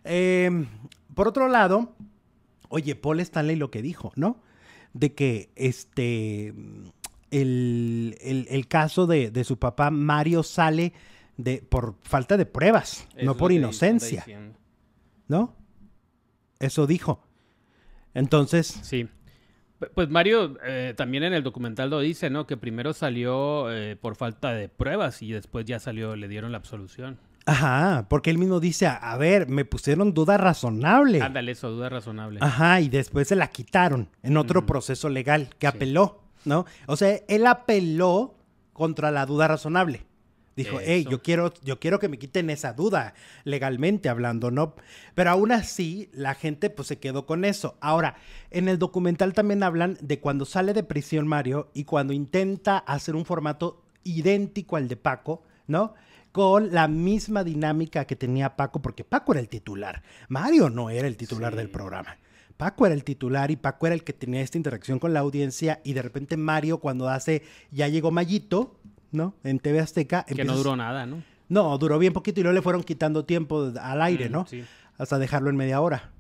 [0.03, 0.67] Eh,
[1.15, 1.95] por otro lado,
[2.71, 4.43] oye, Paul Stanley lo que dijo, ¿no?
[4.95, 6.55] De que este
[7.31, 10.93] el, el- el caso de, de su papá Mario sale
[11.37, 14.25] de por falta de pruebas, Eso no por inocencia.
[15.29, 15.55] ¿no?
[16.59, 17.23] Eso dijo.
[18.15, 19.09] Entonces, Sí.
[19.95, 22.47] Pues Mario eh, también en el documental lo dice, ¿no?
[22.47, 26.59] Que primero salió eh, por falta de pruebas y después ya salió, le dieron la
[26.59, 27.19] absolución.
[27.51, 31.21] Ajá, porque él mismo dice, a, ver, me pusieron duda razonable.
[31.23, 32.39] Ándale, eso, duda razonable.
[32.43, 35.77] Ajá, y después se la quitaron en otro proceso legal que Sí.
[35.77, 36.65] apeló, ¿no?
[36.87, 38.35] O sea, él apeló
[38.73, 40.07] contra la duda razonable.
[40.57, 44.75] Dijo, hey, yo quiero, yo quiero que me quiten esa duda, legalmente hablando, ¿no?
[45.15, 47.79] Pero aún así, la gente pues se quedó con eso.
[47.81, 48.17] Ahora,
[48.51, 53.17] en el documental también hablan de cuando sale de prisión Mario y cuando intenta hacer
[53.17, 55.95] un formato idéntico al de Paco, ¿no?
[56.33, 60.03] Con la misma dinámica que tenía Paco, porque Paco era el titular.
[60.29, 61.59] Mario no era el titular Sí.
[61.59, 62.19] del programa.
[62.57, 65.81] Paco era el titular y Paco era el que tenía esta interacción con la audiencia
[65.83, 68.79] y de repente Mario cuando hace Ya llegó Mayito,
[69.13, 69.35] ¿no?
[69.45, 70.25] En TV Azteca.
[70.25, 71.23] que no duró nada, ¿no?
[71.49, 74.47] No, duró bien poquito y luego le fueron quitando tiempo al aire, Mm, ¿no?
[74.47, 74.63] sí.
[74.99, 76.13] Hasta dejarlo en media hora.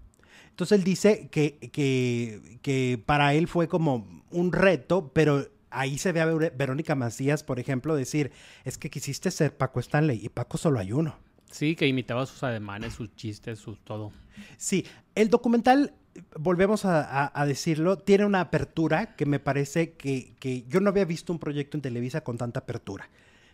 [0.48, 6.12] Entonces él dice que, que, que para él fue como un reto, pero ahí se
[6.12, 8.32] ve a Ver- Verónica Macías, por ejemplo, decir,
[8.64, 11.16] es que quisiste ser Paco Stanley y Paco solo hay uno.
[11.50, 14.12] Sí, que imitaba sus ademanes, sus chistes, sus todo.
[14.56, 15.94] Sí, el documental,
[16.38, 20.90] volvemos a, a- a decirlo, tiene una apertura que me parece que, que yo no
[20.90, 23.08] había visto un proyecto en Televisa con tanta apertura.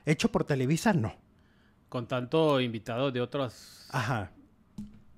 [0.05, 1.14] Hecho por Televisa, no.
[1.89, 4.31] Con tanto invitado de otras Ajá.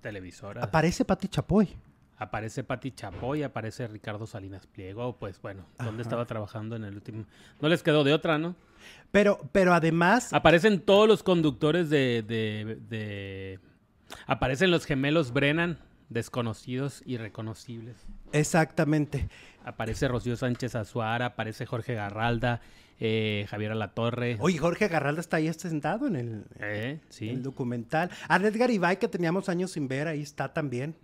[0.00, 0.62] televisoras.
[0.64, 1.68] Aparece Pati Chapoy.
[2.18, 7.24] Aparece Pati Chapoy, aparece Ricardo Salinas Pliego, pues bueno, ¿dónde estaba trabajando en el último?
[7.60, 8.56] No les quedó de otra, ¿no?
[9.12, 13.60] Pero, pero además, Aparecen todos los conductores de, de, de-
[14.26, 15.78] Aparecen los gemelos Brennan,
[16.08, 17.96] desconocidos y reconocibles.
[18.32, 19.28] exactamente.
[19.64, 22.62] Aparece Rocío Sánchez Azuara, aparece Jorge Garralda,
[23.00, 24.38] eh, Javier Alatorre.
[24.40, 27.28] Oye, Jorge Garralda está ahí sentado en el, Eh, sí.
[27.28, 28.10] el documental.
[28.28, 30.96] A Edgar Ibay, que teníamos años sin ver, ahí está también.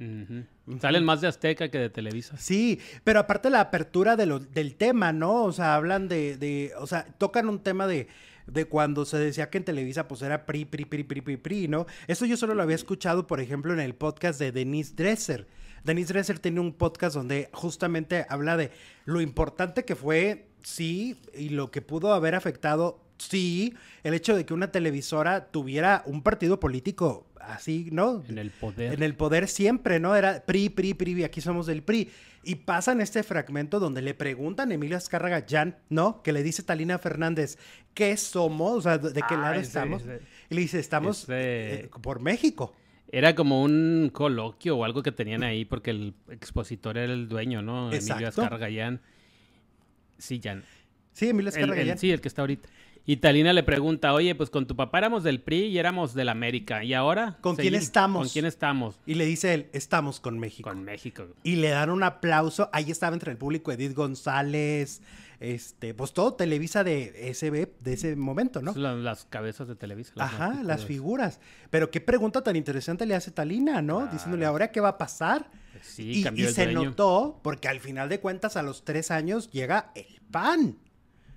[0.81, 2.37] Salen más de Azteca que de Televisa.
[2.39, 5.45] Sí, pero aparte la apertura de lo- del tema, ¿no?
[5.45, 8.09] O sea, hablan de, de o sea, tocan un tema de,
[8.47, 11.69] de cuando se decía que en Televisa pues era PRI, PRI, PRI, PRI, PRI, PRI,
[11.69, 11.87] ¿no?
[12.07, 15.47] Eso yo solo lo había escuchado, por ejemplo, en el podcast de Denise Dresser.
[15.85, 18.71] Denise Dresser tiene un podcast donde justamente habla de
[19.05, 24.47] lo importante que fue, sí, y lo que pudo haber afectado, sí, el hecho de
[24.47, 28.23] que una televisora tuviera un partido político así, ¿no?
[28.29, 28.95] En el poder.
[28.95, 30.17] En el poder siempre, ¿no?
[30.17, 32.11] Era PRI, PRI, PRI, y aquí somos del PRI.
[32.45, 36.23] Y pasan este fragmento donde le preguntan a Emilio Azcárraga Jan, ¿no?
[36.23, 37.59] Que le dice Talina Fernández,
[37.95, 38.73] ¿qué somos?
[38.79, 40.03] O sea, ¿de qué Ah, lado ese- estamos?
[40.03, 40.21] ese-
[40.51, 42.75] y le dice, estamos ese- eh, por México.
[43.11, 47.63] Era como un coloquio o algo que tenían ahí porque el expositor era el dueño,
[47.63, 47.93] ¿no?
[47.93, 48.29] Emilio.
[48.29, 48.69] Azcárraga.
[50.19, 50.63] Sí, Jan.
[51.13, 51.99] Sí, Emilio El- Azcárraga el- Jan.
[51.99, 52.69] sí, el que está ahorita.
[53.07, 56.31] Y Talina le pregunta, oye, pues con tu papá éramos del PRI y éramos del
[56.31, 56.85] América.
[56.85, 57.37] ¿Y ahora?
[57.43, 58.23] ¿Con quién estamos?
[58.23, 58.99] ¿Con quién estamos?
[59.05, 60.71] Y le dice él, estamos con México.
[60.71, 61.27] Con México.
[61.43, 62.71] Y le dan un aplauso.
[62.73, 65.03] Ahí estaba entre el público Edith González,
[65.39, 68.73] este, pues todo Televisa de ese, de ese momento, ¿no?
[68.73, 70.13] Son la- las cabezas de Televisa.
[70.15, 71.35] las Ajá, las figuras.
[71.35, 71.41] figuras.
[71.69, 74.07] Pero qué pregunta tan interesante le hace Talina, ¿no?
[74.07, 75.51] Diciéndole, ¿ahora qué va a pasar?
[75.83, 76.85] Sí, y cambió y el se dueño.
[76.85, 80.79] notó, porque al final de cuentas, a los tres años llega el pan.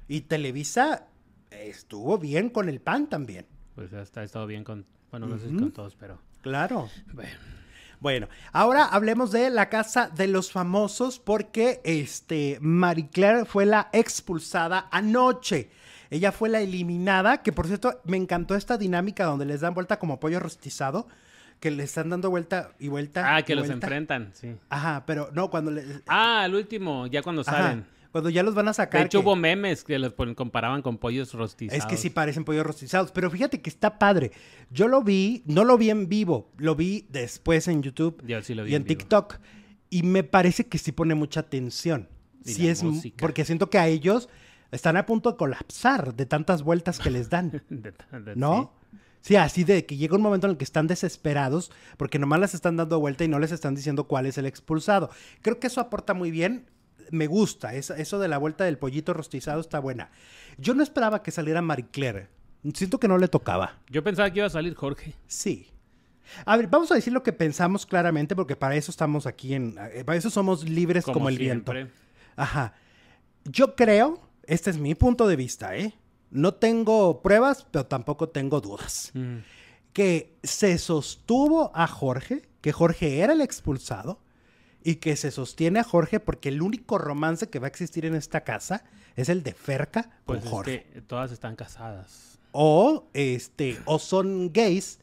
[0.08, 1.08] Y Televisa
[1.52, 3.46] estuvo bien con el pan también.
[3.76, 4.86] Pues ya está, ha estado bien con...
[5.12, 6.20] Bueno, no sé si con todos, pero...
[6.42, 6.90] Claro.
[7.14, 7.30] Bueno.
[8.00, 13.90] Bueno, ahora hablemos de la casa de los famosos porque este Marie Claire fue la
[13.92, 15.72] expulsada anoche.
[16.12, 19.98] Ella fue la eliminada, que por cierto me encantó esta dinámica donde les dan vuelta
[19.98, 21.08] como pollo rostizado,
[21.60, 23.36] que le están dando vuelta y vuelta.
[23.36, 23.88] Ah, que los vuelta.
[23.88, 24.56] enfrentan, sí.
[24.70, 25.84] Ajá, pero no, cuando le...
[26.08, 27.86] Ah, el último, ya cuando Ajá, salen.
[28.12, 29.06] Cuando ya los van a De sacar.
[29.06, 31.84] hecho, que- hubo memes que los comparaban con pollos rostizados.
[31.84, 34.32] Es que sí parecen pollos rostizados, pero fíjate que está padre.
[34.72, 38.54] Yo lo vi, no lo vi en vivo, lo vi después en YouTube Yo sí
[38.56, 38.86] lo vi y en.
[38.86, 39.38] TikTok.
[39.90, 42.10] Y me parece que sí pone mucha atención.
[42.46, 43.18] Y Sí es, música.
[43.20, 44.30] porque siento que a ellos
[44.72, 48.74] están a punto de colapsar de tantas vueltas que les dan, De- de- ¿no?
[49.22, 52.54] Sí, así de que llega un momento en el que están desesperados porque nomás les
[52.54, 55.10] están dando vuelta y no les están diciendo cuál es el expulsado.
[55.42, 56.66] Creo que eso aporta muy bien.
[57.12, 57.74] Me gusta.
[57.76, 60.12] Eso, eso de la vuelta del pollito rostizado está buena.
[60.58, 62.30] Yo no esperaba que saliera Marie Claire.
[62.74, 63.80] Siento que no le tocaba.
[63.90, 65.14] Yo pensaba que iba a salir Jorge.
[65.28, 65.68] Sí.
[66.46, 69.78] A ver, vamos a decir lo que pensamos claramente porque para eso estamos aquí en...
[69.94, 71.72] eh, Para eso somos libres como, Como el viento.
[72.36, 72.74] Ajá.
[73.46, 75.94] Yo creo, este es mi punto de vista, ¿eh?
[76.30, 79.12] No tengo pruebas, pero tampoco tengo dudas.
[79.14, 79.38] Mm.
[79.94, 84.20] Que se sostuvo a Jorge, que Jorge era el expulsado,
[84.88, 88.16] y que se sostiene a Jorge porque el único romance que va a existir en
[88.16, 88.86] esta casa
[89.18, 90.88] es el de Ferca Pues con es Jorge.
[90.94, 92.40] que todas están casadas.
[92.54, 95.00] O, este, o son gays,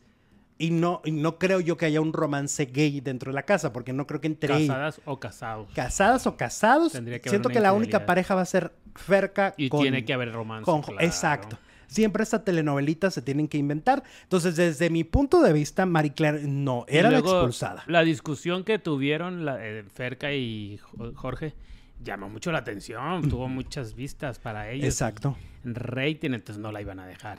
[0.57, 3.75] y no, y no creo yo que haya un romance gay dentro de la casa,
[3.75, 5.69] porque no creo que entre ellos- Casadas o casados.
[5.75, 9.69] casadas o casados, Tendría que siento que la única pareja va a ser Ferca Y
[9.69, 10.65] con, tiene que haber romance.
[10.65, 11.01] con- claro.
[11.05, 11.59] Exacto.
[11.95, 14.03] Siempre esta telenovelitas se tienen que inventar.
[14.25, 17.85] Entonces, desde mi punto de vista, Marie Claire no era la expulsada.
[17.87, 21.55] La discusión que tuvieron la, eh, Ferca y Jo- Jorge
[22.03, 23.29] llamó mucho la atención.
[23.31, 24.87] Tuvo muchas vistas para ellos.
[24.87, 25.37] Exacto.
[25.63, 27.39] Rating, entonces no la iban a dejar.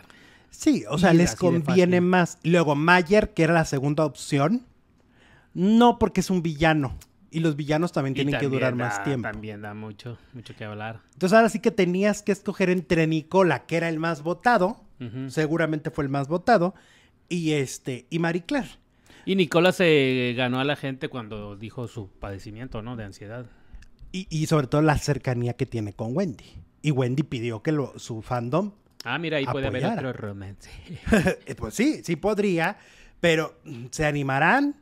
[0.51, 2.39] Sí, o sea, Y les conviene más.
[2.43, 4.66] Luego, Mayer, que era la segunda opción,
[5.53, 6.97] no porque es un villano.
[7.36, 9.27] Y los villanos también Y tienen que durar da- más tiempo.
[9.29, 11.01] También da mucho, mucho que hablar.
[11.13, 14.81] Entonces, ahora sí que tenías que escoger entre Nicola, que era el más votado,
[15.27, 16.73] seguramente fue el más votado,
[17.27, 18.69] y este, y Marie Claire.
[19.25, 22.95] Y Nicola se ganó a la gente cuando dijo su padecimiento, ¿no?
[22.95, 23.47] De ansiedad.
[24.11, 26.45] Y, y sobre todo la cercanía que tiene con Wendy.
[26.83, 28.71] Y Wendy pidió que lo- su fandom,
[29.03, 30.69] Ah, mira, ahí puede haber otro romance.
[31.45, 32.77] eh, pues sí, sí podría,
[33.19, 33.59] pero
[33.91, 34.75] ¿se animarán?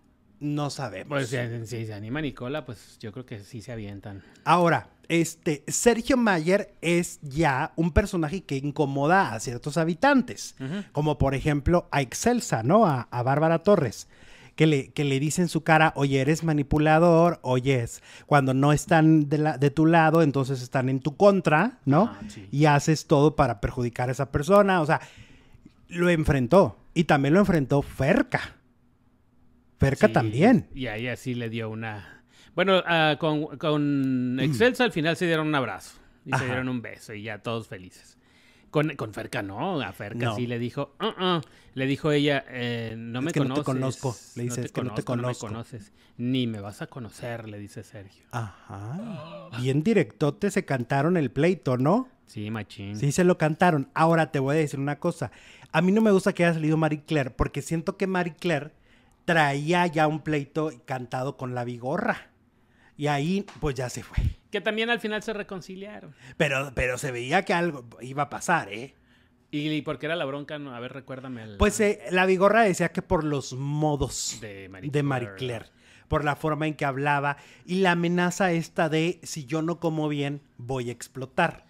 [0.44, 1.08] No sabemos.
[1.08, 4.22] Pues si, se anima Nicola, pues yo creo que sí se avientan.
[4.44, 10.56] Ahora, este, Sergio Mayer es ya un personaje que incomoda a ciertos habitantes,
[10.92, 12.86] como por ejemplo a Excelsa, ¿no?
[12.86, 14.08] A, Bárbara Torres.
[14.56, 17.84] Que le, que le dice en su cara, oye, eres manipulador, oye,
[18.28, 22.12] cuando no están de, la, de, tu lado, entonces están en tu contra, ¿no?
[22.14, 22.20] Ah,
[22.52, 24.82] y haces todo para perjudicar a esa persona.
[24.82, 25.02] O sea,
[25.88, 26.78] lo enfrentó.
[26.94, 28.42] Y también lo enfrentó Ferca.
[29.80, 30.68] Ferca también.
[30.74, 32.24] Y ahí así le dio una...
[32.56, 35.98] Bueno, uh, con, con, Excelsa al final se dieron un abrazo.
[36.26, 38.18] Y se dieron un beso y ya todos felices.
[38.70, 41.44] Con, con Ferca no, a Ferca sí le dijo, uh -uh.
[41.76, 43.50] le dijo ella, eh, no me conoces.
[43.50, 45.48] No te conozco, le dice, no que no te conozco.
[45.48, 48.24] No me conoces, ni me vas a conocer, le dice Sergio.
[48.32, 49.50] Ajá.
[49.60, 52.10] Bien directote se cantaron el pleito, ¿no?
[52.26, 52.98] Sí, machín.
[52.98, 53.90] Sí, se lo cantaron.
[53.94, 55.32] Ahora te voy a decir una cosa.
[55.72, 58.72] A mí no me gusta que haya salido Marie Claire, porque siento que Marie Claire
[59.26, 62.30] traía ya un pleito cantado con la vigorra.
[62.96, 64.18] Y ahí, pues ya se fue.
[64.52, 66.14] Que también al final se reconciliaron.
[66.38, 68.94] Pero, pero se veía que algo iba a pasar, ¿eh?
[69.50, 70.56] ¿Y por qué era la bronca?
[70.56, 71.58] A ver, recuérdame.
[71.58, 74.68] Pues eh, la vigorra decía que por los modos de
[75.04, 75.68] Marie, Claire.
[76.08, 80.08] Por la forma en que hablaba y la amenaza esta de si yo no como
[80.08, 81.63] bien, voy a explotar.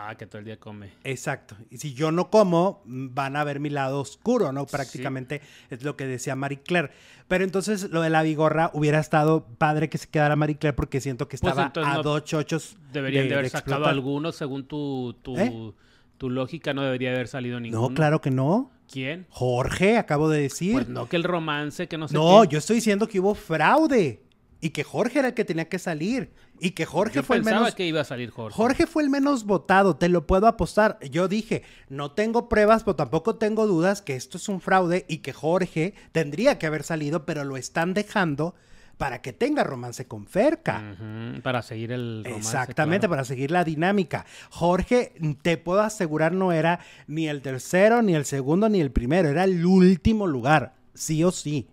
[0.00, 0.90] Ah, que todo el día come.
[1.02, 1.56] Exacto.
[1.70, 4.64] Y si yo no como, van a ver mi lado oscuro, ¿no?
[4.64, 6.90] Prácticamente es lo que decía Marie Claire.
[7.26, 11.00] Pero entonces lo de la vigorra hubiera estado padre que se quedara Marie Claire porque
[11.00, 12.76] siento que pues estaba a dos chochos.
[12.92, 15.72] Deberían de, haber sacado algunos según tu, tu, ¿Eh?
[16.16, 17.88] tu, lógica, no debería haber salido ninguno.
[17.88, 18.70] No, claro que no.
[18.88, 19.26] ¿Quién?
[19.30, 20.74] Jorge, acabo de decir.
[20.74, 22.14] Pues no, que el romance, que no sé.
[22.14, 24.22] No, yo estoy diciendo que hubo fraude
[24.60, 26.30] y que Jorge era el que tenía que salir
[26.60, 28.56] y que Jorge fue el menos que iba a salir Jorge.
[28.56, 30.98] Jorge fue el menos votado, te lo puedo apostar.
[31.10, 35.18] Yo dije, no tengo pruebas, pero tampoco tengo dudas que esto es un fraude y
[35.18, 38.54] que Jorge tendría que haber salido, pero lo están dejando
[38.96, 40.96] para que tenga romance con Ferca.
[41.42, 42.48] para seguir el romance.
[42.48, 44.26] Exactamente, para seguir la dinámica.
[44.50, 49.28] Jorge, te puedo asegurar, no era ni el tercero, ni el segundo, ni el primero,
[49.28, 51.68] era el último lugar, sí o sí.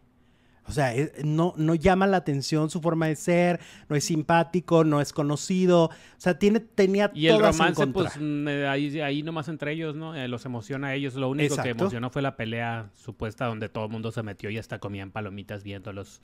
[0.68, 0.93] O sea,
[1.24, 5.86] no, no llama la atención su forma de ser, no es simpático, no es conocido.
[5.86, 9.95] O sea, tiene, tenía Y el romance, pues mm, eh, ahí, ahí nomás entre ellos,
[9.95, 10.16] ¿no?
[10.16, 11.13] Eh, los emociona a ellos.
[11.13, 14.57] Lo único que emocionó fue la pelea supuesta donde todo el mundo se metió y
[14.57, 16.22] hasta comían palomitas viéndolos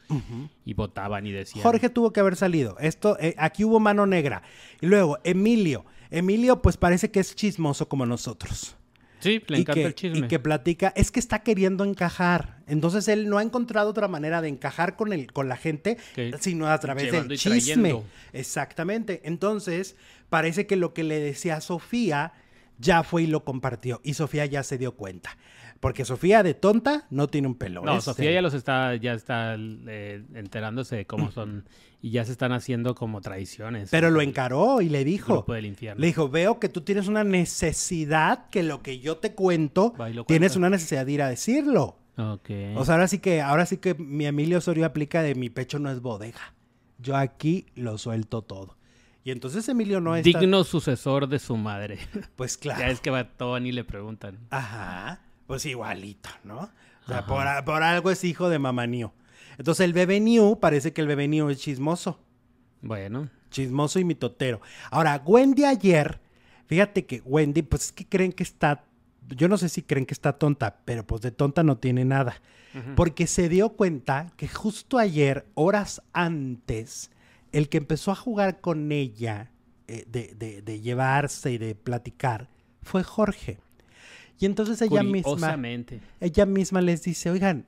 [0.66, 1.64] y votaban y decían.
[1.64, 2.78] Jorge tuvo que haber salido.
[2.80, 4.42] Esto, eh, aquí hubo mano negra.
[4.82, 5.86] Y luego, Emilio.
[6.10, 8.76] Emilio, pues parece que es chismoso como nosotros.
[9.22, 10.20] Sí, le encanta el chisme.
[10.20, 12.58] Y que platica, es que está queriendo encajar.
[12.68, 15.98] Entonces él no ha encontrado otra manera de encajar con, el, con la gente,
[16.40, 18.04] sino a través del chisme.
[18.34, 19.22] Exactamente.
[19.24, 19.96] Entonces,
[20.30, 22.34] parece que lo que le decía a Sofía
[22.80, 24.02] ya fue y lo compartió.
[24.04, 25.38] Y Sofía ya se dio cuenta.
[25.82, 27.82] Porque Sofía de tonta no tiene un pelo.
[27.82, 31.66] No, Sofía ya los está, ya está eh, enterándose de cómo son
[32.04, 33.90] y ya se están haciendo como tradiciones.
[33.90, 35.44] Pero lo encaró y le dijo.
[35.48, 36.00] del infierno.
[36.00, 39.96] Le dijo, veo que tú tienes una necesidad que lo que yo te cuento,
[40.28, 41.98] tienes una necesidad de ir a decirlo.
[42.16, 42.76] Okay.
[42.76, 45.80] O sea, ahora sí que, ahora sí que mi Emilio Osorio aplica de mi pecho
[45.80, 46.54] no es bodega.
[47.00, 48.78] Yo aquí lo suelto todo.
[49.24, 50.24] Y entonces Emilio no es.
[50.24, 51.98] Digno sucesor de su madre.
[52.36, 52.80] Pues claro.
[52.82, 54.38] ya es que va todo ni le preguntan.
[54.52, 55.22] Ajá
[55.52, 56.60] pues igualito, ¿no?
[57.04, 59.14] O sea, por, algo es hijo de Mamanío.
[59.58, 62.22] Entonces el bebé New, parece que el bebé New es chismoso.
[62.82, 63.30] Bueno.
[63.50, 64.62] Chismoso y mitotero.
[64.92, 66.22] Ahora, Wendy ayer,
[66.68, 68.86] fíjate que Wendy, pues es que creen que está,
[69.28, 72.42] yo no sé si creen que está tonta, pero pues de tonta no tiene nada.
[72.96, 77.12] Porque se dio cuenta que justo ayer, horas antes,
[77.52, 79.52] el que empezó a jugar con ella,
[79.90, 82.48] eh, de, de llevarse y de platicar,
[82.82, 83.60] fue Jorge.
[84.40, 85.58] Y entonces ella misma,
[86.20, 87.66] ella misma les dice, oigan,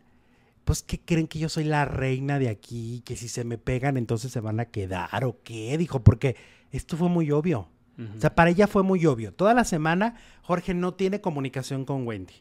[0.63, 3.01] pues ¿qué creen que yo soy la reina de aquí?
[3.05, 5.77] Que si se me pegan entonces se van a quedar o qué?
[5.77, 6.35] Dijo, porque
[6.71, 7.69] esto fue muy obvio.
[8.17, 9.33] O sea, para ella fue muy obvio.
[9.33, 12.33] Toda la semana Jorge no tiene comunicación con Wendy.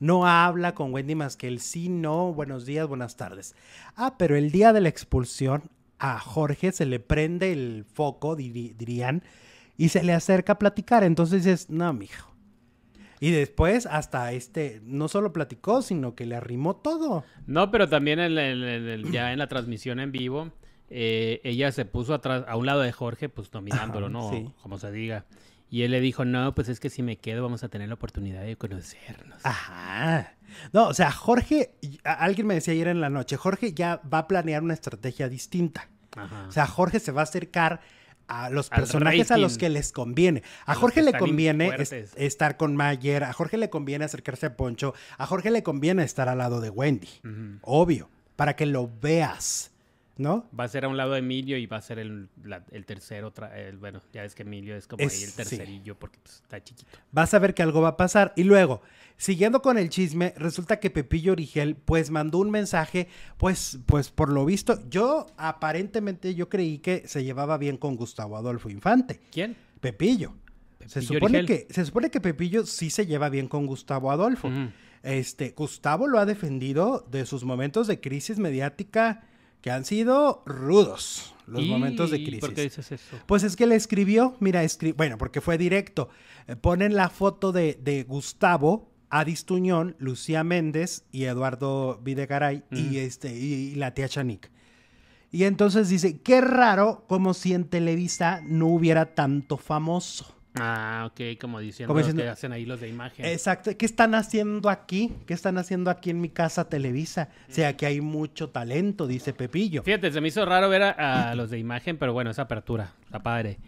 [0.00, 3.54] No habla con Wendy más que el sí, no, buenos días, buenas tardes.
[3.96, 5.62] Ah, pero el día de la expulsión
[5.98, 9.22] a Jorge se le prende el foco, dirían,
[9.76, 11.04] y se le acerca a platicar.
[11.04, 12.30] Entonces dices, no, mijo,
[13.20, 17.24] y después hasta este, no solo platicó, sino que le arrimó todo.
[17.46, 18.18] No, pero también
[19.12, 20.52] ya en la transmisión en vivo,
[20.90, 24.54] eh, ella se puso atrás, a un lado de Jorge, pues dominándolo, ¿no?
[24.62, 25.26] Como se diga.
[25.70, 27.94] Y él le dijo, no, pues es que si me quedo vamos a tener la
[27.94, 29.44] oportunidad de conocernos.
[29.44, 30.34] Ajá.
[30.72, 34.28] No, o sea, Jorge, alguien me decía ayer en la noche, Jorge ya va a
[34.28, 35.90] planear una estrategia distinta.
[36.16, 36.46] Ajá.
[36.48, 37.80] O sea, Jorge se va a acercar
[38.28, 40.42] a los personajes a los que les conviene.
[40.66, 41.72] A, Jorge le conviene
[42.16, 46.28] estar con Mayer, a Jorge le conviene acercarse a Poncho, a Jorge le conviene estar
[46.28, 47.08] al lado de Wendy,
[47.62, 48.08] obvio.
[48.36, 49.72] para que lo veas,
[50.18, 50.46] ¿no?
[50.58, 52.84] Va a ser a un lado de Emilio y va a ser el, la- el
[52.84, 53.32] tercero.
[53.54, 55.36] el- bueno, ya ves que Emilio es como Es- ahí el sí.
[55.36, 56.90] tercerillo porque pues, está chiquito.
[57.12, 58.32] Vas a ver que algo va a pasar.
[58.36, 58.82] Y luego,
[59.16, 63.08] siguiendo con el chisme, resulta que Pepillo Origel, pues, mandó un mensaje,
[63.38, 68.36] pues, pues, por lo visto, yo, aparentemente, yo creí que se llevaba bien con Gustavo
[68.36, 69.20] Adolfo Infante.
[69.32, 69.56] ¿Quién?
[69.80, 70.34] Pepillo.
[70.86, 71.46] se, supone Origel.
[71.68, 74.50] que, se supone que Pepillo sí se lleva bien con Gustavo Adolfo.
[75.02, 79.22] Este, Gustavo lo ha defendido de sus momentos de crisis mediática
[79.60, 81.34] que han sido rudos.
[81.46, 82.40] Los ¿Y momentos de crisis.
[82.40, 83.16] ¿Por qué dices eso?
[83.26, 86.10] Pues es que le escribió, mira, escri- bueno, porque fue directo.
[86.46, 92.98] Eh, ponen la foto de, de Gustavo, Adis Tuñón, Lucía Méndez y Eduardo Videgaray y,
[92.98, 94.50] este, y, y la tía Chanik.
[95.30, 100.34] Y entonces dice, qué raro, como si en Televisa no hubiera tanto famoso.
[100.60, 103.24] Ah, ok, como diciendo Como diciendo- que hacen ahí los de imagen.
[103.26, 103.70] Exacto.
[103.76, 105.12] ¿Qué están haciendo aquí?
[105.26, 107.28] ¿Qué están haciendo aquí en mi casa Televisa?
[107.48, 109.82] O sea, que hay mucho talento, dice Pepillo.
[109.82, 112.92] Fíjate, se me hizo raro ver a, a los de imagen, pero bueno, esa apertura,
[113.04, 113.58] está padre.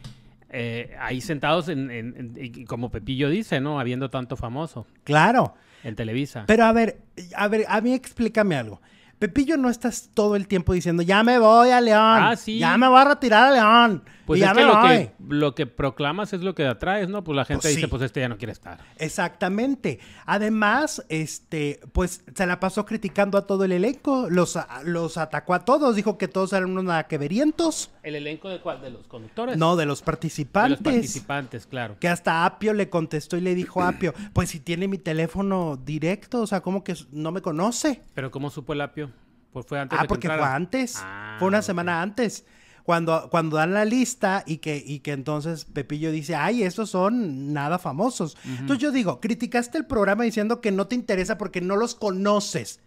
[0.52, 3.78] Eh, ahí sentados en, en- en- y como Pepillo dice, ¿no?
[3.78, 5.54] Habiendo tanto famoso Claro.
[5.84, 6.44] en Televisa.
[6.46, 6.98] Pero a ver,
[7.36, 8.80] a ver, a mí explícame algo.
[9.20, 12.00] Pepillo no estás todo el tiempo diciendo, ya me voy a León.
[12.22, 12.58] Ah, sí.
[12.58, 14.02] Ya me voy a retirar a León.
[14.30, 17.24] Pues y es ya que lo, que lo que proclamas es lo que atraes, ¿no?
[17.24, 17.90] Pues la gente Pues dice, sí.
[17.90, 18.78] pues este ya no quiere estar.
[18.96, 19.98] Exactamente.
[20.24, 24.28] Además, este, pues se la pasó criticando a todo el elenco.
[24.30, 25.96] Los, los atacó a todos.
[25.96, 27.90] Dijo que todos eran unos naqueverientos.
[28.02, 28.80] ¿El elenco de cuál?
[28.80, 29.56] ¿De los conductores?
[29.58, 30.80] No, de los de participantes.
[30.80, 31.96] los participantes, claro.
[31.98, 35.76] Que hasta Apio le contestó y le dijo a Apio, pues si tiene mi teléfono
[35.76, 38.02] directo, o sea, como que no me conoce.
[38.14, 39.10] Pero ¿cómo supo el apio?
[39.52, 40.98] Pues fue antes Ah, de que porque fue antes.
[41.02, 41.64] Ah, fue una ok.
[41.64, 42.46] semana antes.
[42.90, 47.52] Cuando, cuando dan la lista y que, y que entonces Pepillo dice, ay, estos son
[47.52, 48.36] nada famosos.
[48.44, 52.80] Entonces yo digo, criticaste el programa diciendo que no te interesa porque no los conoces.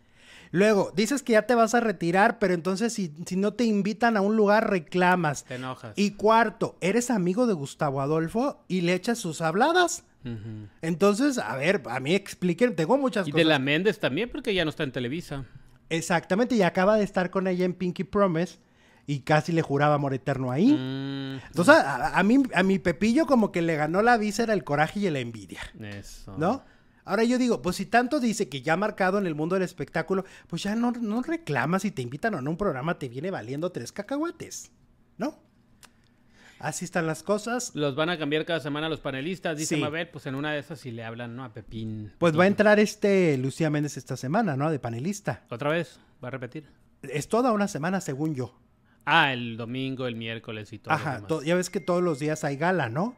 [0.52, 4.18] Luego, dices que ya te vas a retirar, pero entonces si, si no te invitan
[4.18, 5.46] a un lugar, reclamas.
[5.46, 5.94] Te enojas.
[5.96, 10.04] Y cuarto, eres amigo de Gustavo Adolfo y le echas sus habladas.
[10.82, 13.38] Entonces, a ver, a mí expliquen, tengo muchas Y cosas.
[13.46, 15.46] de la Méndez también, porque ya no está en Televisa.
[15.90, 18.58] Exactamente, y acaba de estar con ella en Pinky Promise
[19.06, 20.72] y casi le juraba amor eterno ahí.
[20.74, 24.64] Mm, Entonces, a, a mí, a mi Pepillo como que le ganó la víscera, el
[24.64, 26.36] coraje y la envidia, eso.
[26.38, 26.64] ¿no?
[27.06, 29.64] Ahora yo digo, pues si tanto dice que ya ha marcado en el mundo del
[29.64, 33.10] espectáculo, pues ya no, no reclamas si te invitan o no a un programa, te
[33.10, 34.72] viene valiendo tres cacahuates,
[35.18, 35.38] ¿no?
[36.60, 37.72] Así están las cosas.
[37.76, 39.58] Los van a cambiar cada semana los panelistas.
[39.58, 39.82] Dice Sí.
[39.82, 41.44] Mabel, pues en una de esas si le hablan, ¿no?
[41.44, 42.14] A Pepín.
[42.20, 44.72] Pues va a entrar este Lucía Méndez esta semana, ¿no?
[44.72, 45.44] De panelista.
[45.50, 46.00] ¿Otra vez?
[46.24, 46.70] ¿Va a repetir?
[47.02, 48.58] Es toda una semana, según yo.
[49.06, 50.94] Ah, el domingo, el miércoles y todo.
[50.94, 51.28] lo Ajá, demás.
[51.28, 53.16] to- ya ves que todos los días hay gala, ¿no?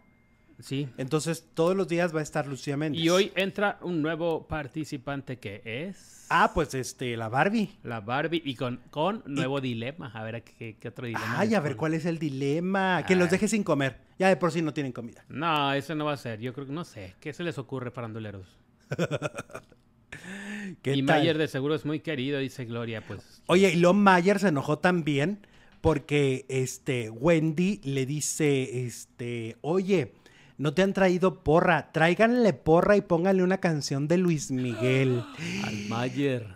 [0.60, 0.88] Sí.
[0.98, 3.02] Entonces, todos los días va a estar Lucía Méndez.
[3.02, 7.70] Y hoy entra un nuevo participante que es Ah, pues este, la Barbie.
[7.84, 10.12] la Barbie y con, con nuevo dilema.
[10.14, 11.40] A ver, ¿qué, qué otro dilema?
[11.40, 13.04] Ay, a ver cuál es el dilema.
[13.06, 13.32] Que los Ah.
[13.32, 13.98] deje sin comer.
[14.18, 15.26] Ya de por sí no tienen comida.
[15.28, 16.40] No, ese no va a ser.
[16.40, 17.16] Yo creo que no sé.
[17.20, 18.48] ¿Qué se les ocurre, faranduleros?
[20.82, 21.18] ¿Qué Y tal?
[21.20, 23.42] Mayer de seguro es muy querido, dice Gloria, pues.
[23.48, 25.46] Oye, y Lon Mayer se enojó también
[25.86, 30.14] porque este Wendy le dice, este, oye,
[30.58, 35.24] no te han traído porra, tráiganle porra y pónganle una canción de Luis Miguel.
[35.64, 36.48] Al Mayer.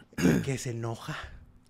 [0.43, 1.15] que se enoja.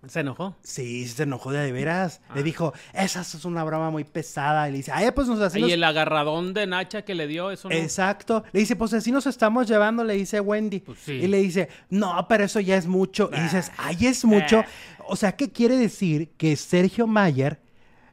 [0.08, 0.56] ¿Se enojó?
[0.62, 2.22] Sí, se enojó de, de veras.
[2.30, 2.36] Ah.
[2.36, 4.66] Le dijo, esa es una broma muy pesada.
[4.66, 5.68] Y le dice, ay, pues nos hacemos...
[5.68, 7.74] Y el agarradón de Nacha que le dio, eso no.
[7.74, 8.42] Exacto.
[8.52, 10.80] Le dice, pues así nos estamos llevando, le dice Wendy.
[10.80, 11.12] Pues sí.
[11.12, 13.28] Y le dice, no, pero eso ya es mucho.
[13.36, 13.88] Y dices, Ah.
[13.88, 14.60] ay, es mucho.
[14.60, 14.99] Ah.
[15.10, 17.60] O sea, ¿qué quiere decir que Sergio Mayer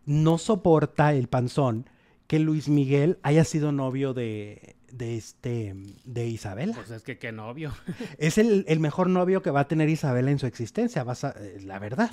[0.06, 1.90] no soporta el panzón
[2.28, 5.74] que Luis Miguel haya sido novio de, de este,
[6.06, 6.74] de Isabela?
[6.74, 7.74] Pues es que qué novio.
[8.18, 11.36] Es el, el mejor novio que va a tener Isabela en su existencia, vas a-
[11.40, 12.12] eh, la verdad,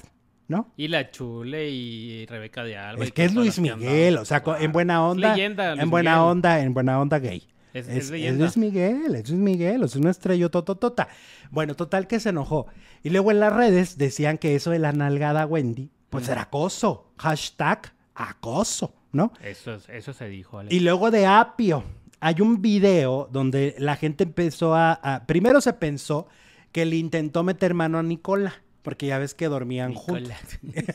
[0.49, 0.73] ¿no?
[0.77, 3.05] Y la Chule y Rebeca de Alba.
[3.05, 5.35] Es que es Luis Miguel, o sea, en buena onda.
[5.35, 6.29] leyenda, en buena Miguel.
[6.31, 7.49] onda, en buena onda gay.
[7.75, 8.51] Es- Es, es es leyenda.
[8.57, 11.09] Miguel, es Miguel, es una estrella tototota.
[11.51, 12.67] Bueno, total que se enojó.
[13.03, 17.11] Y luego en las redes decían que eso de la nalgada Wendy, pues era acoso.
[17.19, 19.33] Hashtag acoso, ¿no?
[19.43, 20.63] Eso, es- eso se dijo.
[20.71, 21.85] Y luego de Apio,
[22.21, 26.27] hay un video donde la gente empezó a, a- Primero se pensó
[26.73, 28.55] que le intentó meter mano a Nicola,
[28.85, 30.31] porque ya ves que dormían juntos.
[30.63, 30.95] Nicola.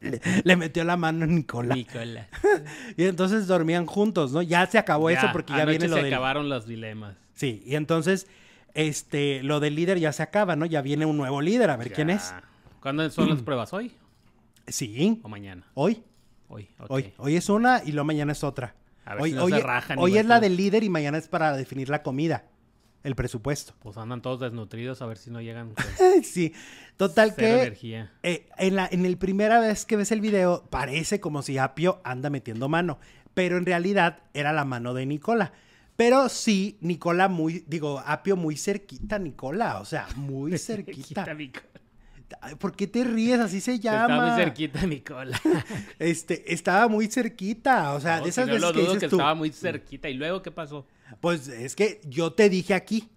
[0.00, 1.74] Le, le metió la mano a Nicola.
[1.74, 2.26] Nicola.
[2.96, 4.40] Y entonces dormían juntos, ¿no?
[4.42, 6.12] Ya se acabó eso porque ya viene lo se del...
[6.12, 7.16] acabaron los dilemas.
[7.34, 8.26] Sí, y entonces
[8.74, 10.64] este, lo del líder ya se acaba, ¿no?
[10.66, 12.34] Ya viene un nuevo líder, a ver quién es.
[12.80, 13.72] ¿Cuándo son las pruebas?
[13.74, 13.92] ¿Hoy
[14.66, 15.66] Sí, o mañana?
[15.74, 16.02] hoy,
[16.48, 17.12] Hoy, hoy.
[17.18, 18.74] Hoy es una y luego mañana es otra.
[19.04, 21.18] A ver hoy si no hoy- se rajan hoy es la del líder y mañana
[21.18, 22.44] es para definir la comida.
[23.02, 23.74] El presupuesto.
[23.80, 25.72] Pues andan todos desnutridos a ver si no llegan
[26.22, 26.52] sí,
[26.96, 28.12] total cero que energía.
[28.22, 32.00] eh, en la en el primera vez que ves el video parece como si Apio
[32.04, 32.98] anda metiendo mano,
[33.34, 35.52] pero en realidad era la mano de Nicola.
[35.96, 41.26] Pero sí, Nicola muy, digo, Apio muy cerquita, Nicola, o sea, muy cerquita.
[42.58, 43.40] ¿Por qué te ríes?
[43.40, 44.02] Así se llama.
[44.14, 45.40] Estaba muy cerquita mi cola.
[45.98, 48.98] Este, estaba muy cerquita, o sea, No, de si esas no veces lo que dices
[49.00, 49.16] que tú.
[49.16, 50.08] estaba muy cerquita.
[50.08, 50.86] ¿Y luego qué pasó?
[51.20, 53.08] Pues es que yo te dije aquí,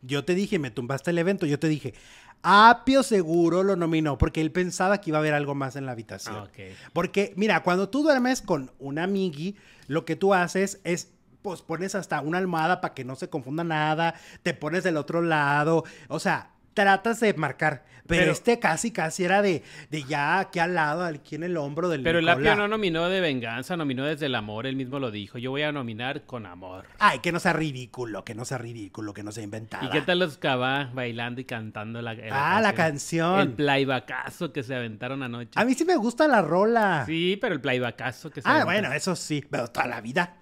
[0.00, 1.94] yo te dije, me tumbaste el evento, yo te dije,
[2.42, 5.92] Apio seguro lo nominó porque él pensaba que iba a haber algo más en la
[5.92, 6.34] habitación.
[6.36, 6.50] Ah.
[6.92, 11.94] Porque, mira, cuando tú duermes con una amigui, lo que tú haces es, pues pones
[11.94, 16.18] hasta una almohada para que no se confunda nada, te pones del otro lado, o
[16.18, 17.84] sea, tratas de marcar.
[18.06, 21.56] Pero, Pero- este casi, casi era de, de ya aquí al lado, aquí en el
[21.56, 22.28] hombro del Pero el.
[22.28, 24.66] Apio no nominó de venganza, nominó desde el amor.
[24.66, 25.38] Él mismo lo dijo.
[25.38, 26.86] Yo voy a nominar con amor.
[26.98, 29.86] Ay, que no sea ridículo, que no sea ridículo, que no sea inventado.
[29.86, 33.38] ¿Y qué tal los cabá bailando y cantando la, Ah, la canción.
[33.40, 35.52] El playbacazo que se aventaron anoche.
[35.54, 37.04] A mí sí me gusta la rola.
[37.06, 40.34] Sí, pero el playbacazo que se ah, aventaron bueno, eso sí, pero toda la vida.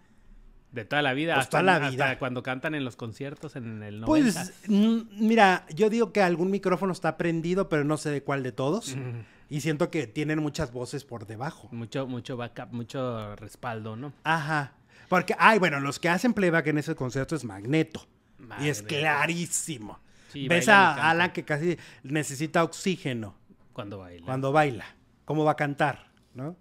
[0.73, 1.35] De toda la vida.
[1.35, 2.19] Pues hasta, toda la hasta vida.
[2.19, 4.07] cuando cantan en los conciertos en el 90.
[4.07, 8.43] Pues, mm, mira, yo digo que algún micrófono está prendido, pero no sé de cuál
[8.43, 8.97] de todos.
[9.49, 11.69] Y siento que tienen muchas voces por debajo.
[11.73, 14.13] Mucho, mucho backup, mucho respaldo, ¿no?
[14.23, 14.75] Ajá.
[15.09, 18.07] Porque, ay, bueno, los que hacen playback en ese concierto es Magneto.
[18.61, 19.99] Y es clarísimo.
[20.29, 21.11] Sí, Ves a.
[21.11, 23.35] Alan que casi necesita oxígeno
[23.73, 24.25] Cuando baila.
[24.25, 24.85] cuando baila.
[25.25, 26.11] ¿Cómo va a cantar?
[26.35, 26.57] ¿No?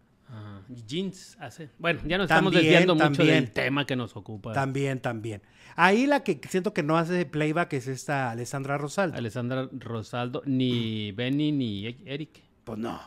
[0.86, 1.70] Jeans hace.
[1.80, 3.45] Bueno, ya nos estamos También, desviando mucho también.
[3.45, 4.53] del tema que nos ocupa.
[4.53, 5.41] También, también.
[5.76, 9.17] Ahí la que siento que no hace playback es esta Alessandra Rosaldo.
[9.17, 12.41] Alessandra Rosaldo, ni Benny ni E- Eric.
[12.63, 12.99] Pues no.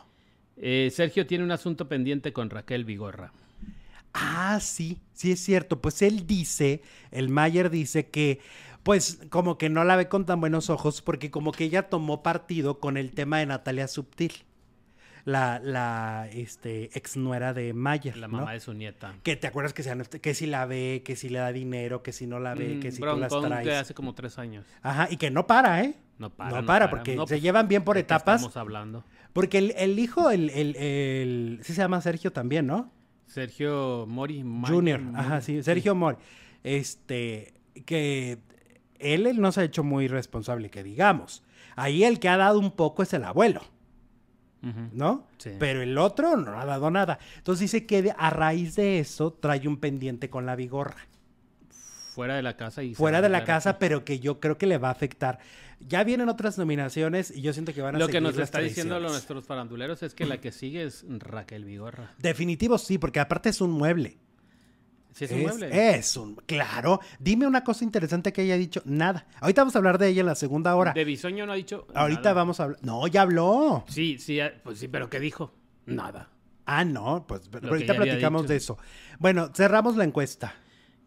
[0.57, 3.31] Eh, Sergio tiene un asunto pendiente con Raquel Vigorra.
[4.13, 5.81] Ah, sí, sí es cierto.
[5.81, 8.39] Pues él dice, el Mayer dice que,
[8.83, 12.21] pues como que no la ve con tan buenos ojos porque como que ella tomó
[12.21, 14.33] partido con el tema de Natalia Subtil,
[15.25, 18.17] la, la este, ex nuera de Mayer.
[18.17, 18.37] La ¿no?
[18.39, 19.15] mamá de su nieta.
[19.23, 22.11] Que te acuerdas que, se, que si la ve, que si le da dinero, que
[22.11, 23.65] si no la ve, Mm, que si tú las traes.
[23.65, 24.65] de hace como tres años.
[24.81, 25.95] Ajá, y que no para, ¿eh?
[26.19, 26.51] No para.
[26.51, 28.41] no, no para, porque No, se pues, llevan bien por ¿de qué etapas.
[28.41, 29.03] Estamos hablando.
[29.31, 32.91] Porque el, el hijo, el, el, el- sí se llama Sergio también, ¿no?
[33.25, 34.41] Sergio Mori.
[34.67, 36.17] Junior, Mori, ajá, sí, Sergio Mori.
[36.63, 37.53] Este,
[37.85, 38.37] que
[38.99, 41.43] él, él no se ha hecho muy responsable, que digamos.
[41.75, 43.61] Ahí el que ha dado un poco es el abuelo,
[44.93, 45.27] ¿no?
[45.37, 45.51] Sí.
[45.59, 47.19] Pero el otro no ha dado nada.
[47.37, 51.07] Entonces dice que a raíz de eso trae un pendiente con la vigorra.
[52.13, 52.93] Fuera de la casa y.
[52.93, 55.39] Fuera de la casa, pero que yo creo que le va a afectar.
[55.79, 58.59] Ya vienen otras nominaciones y yo siento que van a Lo que nos las está
[58.59, 59.11] diciendo tradiciones.
[59.11, 62.13] nuestros faranduleros es que la que sigue es Raquel Vigorra.
[62.19, 64.17] Definitivo sí, porque aparte es un mueble.
[65.13, 65.95] Sí, es un mueble.
[65.97, 66.99] es un- claro.
[67.19, 68.81] Dime una cosa interesante que haya dicho.
[68.85, 69.25] Nada.
[69.39, 70.93] Ahorita vamos a hablar de ella en la segunda hora.
[70.93, 71.85] De Bisoño no ha dicho.
[71.93, 72.33] Ahorita nada.
[72.33, 72.79] vamos a hablar.
[72.81, 73.83] No, ya habló.
[73.87, 75.51] Sí, sí, ah, pues sí, pero ¿qué dijo?
[75.85, 76.29] Nada.
[76.65, 78.77] Ah, no, pues ahorita platicamos de eso.
[79.19, 80.55] Bueno, cerramos la encuesta.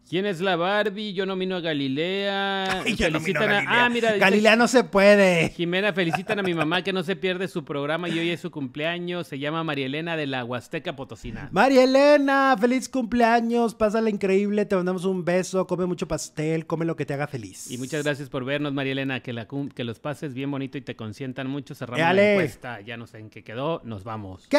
[0.09, 1.11] ¿Quién es la Barbie?
[1.13, 2.81] Yo nomino a Galilea.
[2.85, 3.85] Ay, Felicitan a- Galilea.
[3.85, 5.49] Ah, mira, Galilea no se puede.
[5.49, 8.49] Jimena, felicitan a mi mamá que no se pierde su programa y hoy es su
[8.49, 9.27] cumpleaños.
[9.27, 11.49] Se llama María Elena de la Huasteca Potosina.
[11.51, 16.95] María Elena, feliz cumpleaños, pásala increíble, te mandamos un beso, come mucho pastel, come lo
[16.95, 17.69] que te haga feliz.
[17.69, 19.19] Y muchas gracias por vernos, María Elena.
[19.19, 19.45] Que, la,
[19.75, 21.75] que los pases bien bonito y te consientan mucho.
[21.75, 22.21] Cerramos Éale.
[22.23, 22.79] la encuesta.
[22.81, 23.81] Ya no sé en qué quedó.
[23.83, 24.47] Nos vamos.
[24.47, 24.57] ¿Qué?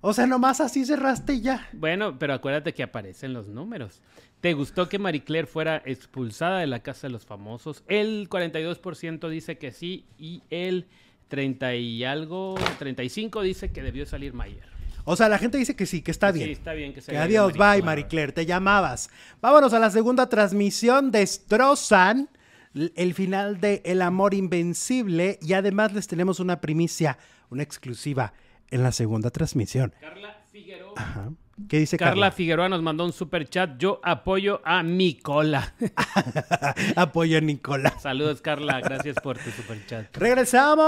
[0.00, 1.68] O sea, nomás así cerraste y ya.
[1.72, 4.00] Bueno, pero acuérdate que aparecen los números.
[4.40, 7.82] ¿Te gustó que Marie Claire fuera expulsada de la Casa de los Famosos?
[7.88, 10.86] El 42% dice que sí y el
[11.28, 14.68] 30 y algo, 35 dice que debió salir Mayer.
[15.04, 16.50] O sea, la gente dice que sí, que está Sí, bien.
[16.50, 18.32] está bien que se Que haya adiós, bye, Marie Claire.
[18.32, 19.10] Te llamabas.
[19.40, 21.10] Vámonos a la segunda transmisión.
[21.10, 22.28] Destrozan
[22.74, 27.18] el final de El Amor Invencible y además les tenemos una primicia,
[27.50, 28.34] una exclusiva
[28.70, 29.94] en la segunda transmisión.
[30.00, 30.92] Carla Figueroa.
[30.96, 31.30] Ajá.
[31.68, 32.30] ¿Qué dice Carla Carla?
[32.32, 33.78] Figueroa nos mandó un super chat.
[33.78, 35.74] Yo apoyo a mi cola.
[36.96, 38.02] Apoyo a Nicolás.
[38.02, 38.80] Saludos, Carla.
[38.80, 40.16] Gracias por tu super chat.
[40.16, 40.86] Regresamos.